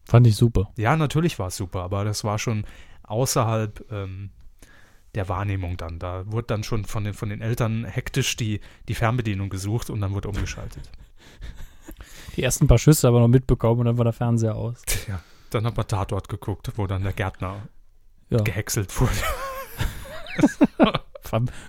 [0.03, 0.71] fand ich super.
[0.77, 2.65] Ja, natürlich war es super, aber das war schon
[3.03, 4.31] außerhalb ähm,
[5.15, 5.99] der Wahrnehmung dann.
[5.99, 10.01] Da wurde dann schon von den, von den Eltern hektisch die, die Fernbedienung gesucht und
[10.01, 10.89] dann wurde umgeschaltet.
[12.39, 14.81] Die ersten paar Schüsse aber noch mitbekommen und dann war der Fernseher aus.
[15.09, 15.19] Ja,
[15.49, 17.67] dann hat man Tatort geguckt, wo dann der Gärtner
[18.29, 18.41] Ja.
[18.43, 19.11] gehäckselt wurde.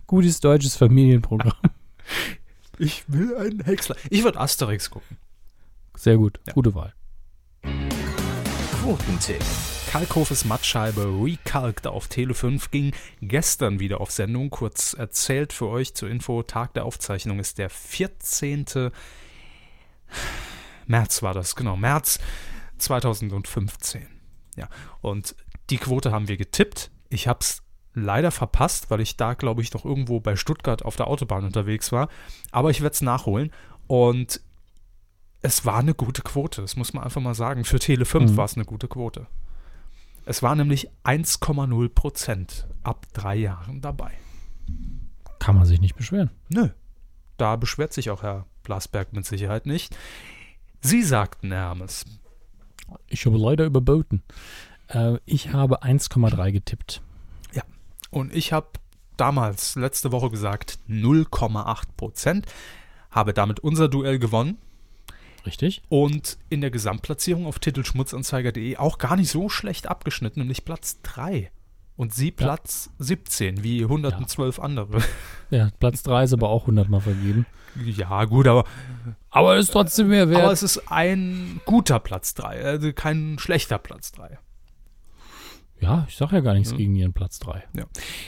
[0.06, 1.52] Gutes deutsches Familienprogramm.
[2.78, 3.96] Ich will einen Häcksler.
[4.10, 5.18] Ich würde Asterix gucken.
[5.96, 6.38] Sehr gut.
[6.46, 6.52] Ja.
[6.54, 6.94] Gute Wahl.
[8.80, 9.42] Quotentipp.
[9.90, 14.48] Kalkhofes Mattscheibe Recalked auf Tele 5 ging gestern wieder auf Sendung.
[14.50, 18.92] Kurz erzählt für euch zur Info, Tag der Aufzeichnung ist der 14.
[20.90, 22.18] März war das, genau, März
[22.78, 24.06] 2015.
[24.56, 24.68] Ja,
[25.00, 25.34] und
[25.70, 26.90] die Quote haben wir getippt.
[27.08, 27.62] Ich habe es
[27.94, 31.92] leider verpasst, weil ich da, glaube ich, doch irgendwo bei Stuttgart auf der Autobahn unterwegs
[31.92, 32.08] war.
[32.50, 33.50] Aber ich werde es nachholen.
[33.86, 34.40] Und
[35.42, 37.64] es war eine gute Quote, das muss man einfach mal sagen.
[37.64, 38.36] Für Tele 5 Mhm.
[38.36, 39.26] war es eine gute Quote.
[40.26, 44.12] Es war nämlich 1,0 Prozent ab drei Jahren dabei.
[45.38, 46.30] Kann man sich nicht beschweren.
[46.50, 46.68] Nö,
[47.38, 49.96] da beschwert sich auch Herr Blasberg mit Sicherheit nicht.
[50.80, 52.04] Sie sagten, Hermes,
[53.08, 54.22] Ich habe leider überboten.
[54.88, 57.02] Äh, ich habe 1,3 getippt.
[58.10, 58.68] und ich habe
[59.16, 62.46] damals, letzte Woche gesagt, 0,8 Prozent,
[63.10, 64.58] habe damit unser Duell gewonnen
[65.46, 65.82] Richtig?
[65.88, 71.50] und in der Gesamtplatzierung auf titelschmutzanzeiger.de auch gar nicht so schlecht abgeschnitten, nämlich Platz 3.
[71.96, 75.02] Und sie Platz 17, wie 112 andere.
[75.50, 77.44] Ja, Platz 3 ist aber auch 100 Mal vergeben.
[77.84, 78.64] Ja, gut, aber
[79.30, 80.42] Aber ist trotzdem mehr wert.
[80.42, 84.38] Aber es ist ein guter Platz 3, also kein schlechter Platz 3.
[85.80, 86.76] ja, ich sage ja gar nichts Mhm.
[86.76, 87.64] gegen ihren Platz 3.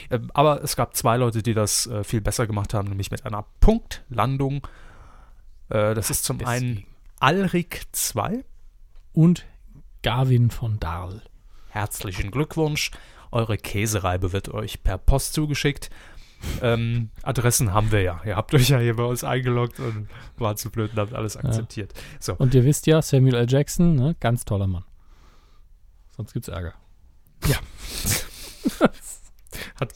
[0.09, 3.25] Ähm, Aber es gab zwei Leute, die das äh, viel besser gemacht haben, nämlich mit
[3.25, 4.65] einer Punktlandung.
[5.69, 6.87] Äh, Das ist zum einen Deswegen.
[7.19, 8.43] Alrik 2.
[9.13, 9.45] Und
[10.01, 11.21] Gavin von Dahl.
[11.69, 12.91] Herzlichen Glückwunsch.
[13.31, 15.89] Eure Käsereibe wird euch per Post zugeschickt.
[16.61, 18.21] Ähm, Adressen haben wir ja.
[18.25, 21.37] Ihr habt euch ja hier bei uns eingeloggt und war zu blöd und habt alles
[21.37, 21.93] akzeptiert.
[22.19, 23.49] So, Und ihr wisst ja, Samuel L.
[23.49, 24.85] Jackson, ne, ganz toller Mann.
[26.15, 26.73] Sonst gibt's Ärger.
[29.79, 29.93] Hat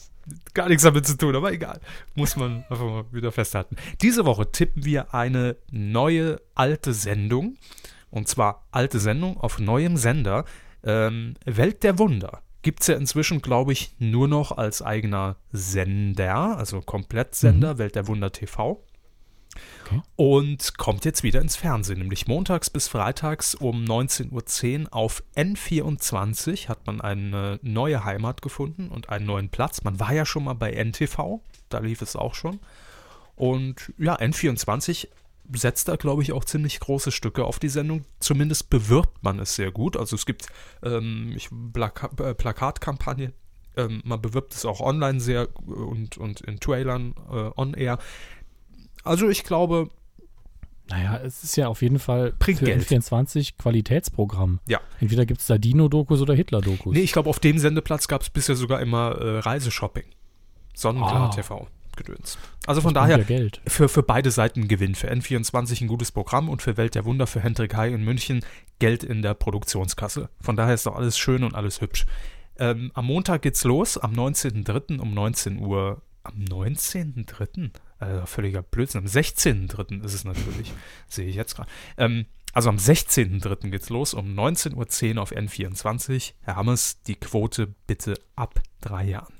[0.54, 1.80] gar nichts damit zu tun, aber egal.
[2.14, 3.76] Muss man einfach mal wieder festhalten.
[4.02, 7.56] Diese Woche tippen wir eine neue alte Sendung.
[8.10, 10.44] Und zwar alte Sendung auf neuem Sender.
[10.84, 12.42] Ähm, Welt der Wunder.
[12.68, 18.08] Gibt es ja inzwischen, glaube ich, nur noch als eigener Sender, also Komplettsender, Welt der
[18.08, 18.84] Wunder TV.
[19.86, 20.02] Okay.
[20.16, 26.68] Und kommt jetzt wieder ins Fernsehen, nämlich montags bis freitags um 19.10 Uhr auf N24
[26.68, 29.82] hat man eine neue Heimat gefunden und einen neuen Platz.
[29.82, 31.40] Man war ja schon mal bei NTV,
[31.70, 32.60] da lief es auch schon.
[33.34, 35.08] Und ja, N24
[35.54, 38.04] setzt da, glaube ich, auch ziemlich große Stücke auf die Sendung.
[38.20, 39.96] Zumindest bewirbt man es sehr gut.
[39.96, 40.46] Also es gibt
[40.82, 43.32] ähm, ich, Plaka äh, Plakatkampagnen,
[43.76, 47.98] ähm, man bewirbt es auch online sehr und, und in Trailern äh, on air.
[49.04, 49.88] Also ich glaube,
[50.90, 52.82] Naja, es ist ja auf jeden Fall Bringt für Geld.
[52.86, 54.60] N24 Qualitätsprogramm.
[54.66, 54.80] Ja.
[55.00, 56.92] Entweder gibt's da Dino-Dokus oder Hitler-Dokus.
[56.94, 60.04] nee, ich glaube, auf dem Sendeplatz gab es bisher sogar immer äh, Reiseshopping.
[60.74, 61.34] Sonnenklar Ah.
[61.34, 61.68] TV.
[61.98, 62.38] Gedöns.
[62.66, 63.24] Also von daher,
[63.66, 64.94] für, für beide Seiten ein Gewinn.
[64.94, 68.44] Für N24 ein gutes Programm und für Welt der Wunder für Hendrik Hai in München
[68.78, 70.30] Geld in der Produktionskasse.
[70.40, 72.06] Von daher ist doch alles schön und alles hübsch.
[72.58, 74.98] Ähm, am Montag geht's los, am 19.03.
[74.98, 76.02] um 19 Uhr.
[76.24, 77.70] Am 19.03.?
[77.98, 79.02] Also völliger Blödsinn.
[79.02, 80.04] Am 16.03.
[80.04, 80.72] ist es natürlich.
[81.08, 81.68] Sehe ich jetzt gerade.
[81.96, 83.70] Ähm, also am 16.03.
[83.70, 86.34] geht's los, um 19.10 Uhr auf N24.
[86.42, 89.34] Herr Hammers, die Quote bitte ab drei Jahren.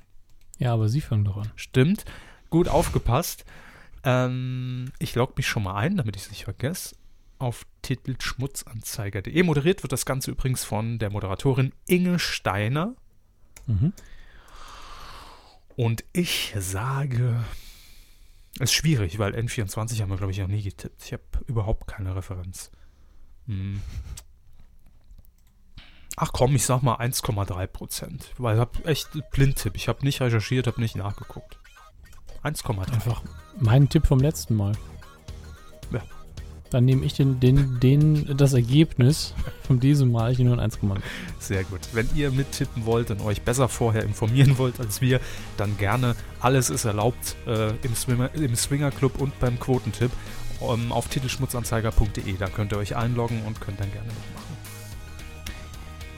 [0.57, 1.51] Ja, aber Sie fangen doch an.
[1.55, 2.05] Stimmt.
[2.49, 3.45] Gut aufgepasst.
[4.03, 6.95] Ähm, ich logge mich schon mal ein, damit ich es nicht vergesse.
[7.37, 9.43] Auf titelschmutzanzeiger.de.
[9.43, 12.95] Moderiert wird das Ganze übrigens von der Moderatorin Inge Steiner.
[13.67, 13.93] Mhm.
[15.75, 17.41] Und ich sage,
[18.55, 21.03] es ist schwierig, weil N24 haben wir, glaube ich, noch nie getippt.
[21.05, 22.71] Ich habe überhaupt keine Referenz.
[23.47, 23.81] Hm.
[26.17, 28.33] Ach komm, ich sag mal 1,3 Prozent.
[28.37, 29.77] Weil ich habe echt Blindtipp.
[29.77, 31.58] Ich habe nicht recherchiert, habe nicht nachgeguckt.
[32.43, 32.93] 1,3.
[32.93, 33.21] Einfach
[33.59, 34.73] mein Tipp vom letzten Mal.
[35.91, 36.01] Ja.
[36.69, 39.33] Dann nehme ich den, den, den, das Ergebnis
[39.63, 40.31] von diesem Mal.
[40.31, 40.97] Ich nehme nur ein 1,0.
[41.39, 41.81] Sehr gut.
[41.93, 45.19] Wenn ihr mittippen wollt und euch besser vorher informieren wollt als wir,
[45.57, 46.15] dann gerne.
[46.39, 50.11] Alles ist erlaubt äh, im, Swimmer, im Swinger Club und beim Quotentipp
[50.61, 52.37] ähm, auf titelschmutzanzeiger.de.
[52.37, 54.57] Da könnt ihr euch einloggen und könnt dann gerne mitmachen.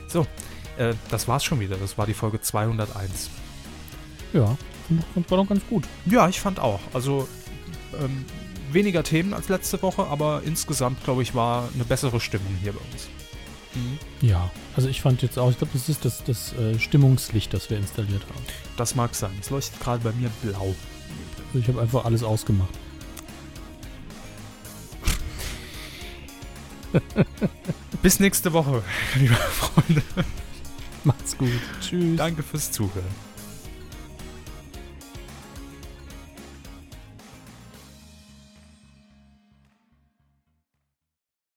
[0.07, 0.27] So,
[0.77, 1.77] äh, das war's schon wieder.
[1.77, 3.29] Das war die Folge 201.
[4.33, 4.57] Ja,
[5.29, 5.85] war doch ganz gut.
[6.05, 6.79] Ja, ich fand auch.
[6.93, 7.27] Also
[7.99, 8.25] ähm,
[8.71, 12.79] weniger Themen als letzte Woche, aber insgesamt, glaube ich, war eine bessere Stimmung hier bei
[12.91, 13.09] uns.
[14.21, 17.69] Ja, also ich fand jetzt auch, ich glaube, das ist das, das äh, Stimmungslicht, das
[17.69, 18.43] wir installiert haben.
[18.75, 19.31] Das mag sein.
[19.39, 20.75] Es leuchtet gerade bei mir blau.
[21.47, 22.73] Also ich habe einfach alles ausgemacht.
[28.01, 28.83] Bis nächste Woche,
[29.15, 30.03] liebe Freunde.
[31.03, 31.49] Macht's gut.
[31.81, 32.17] Tschüss.
[32.17, 33.30] Danke fürs Zuhören.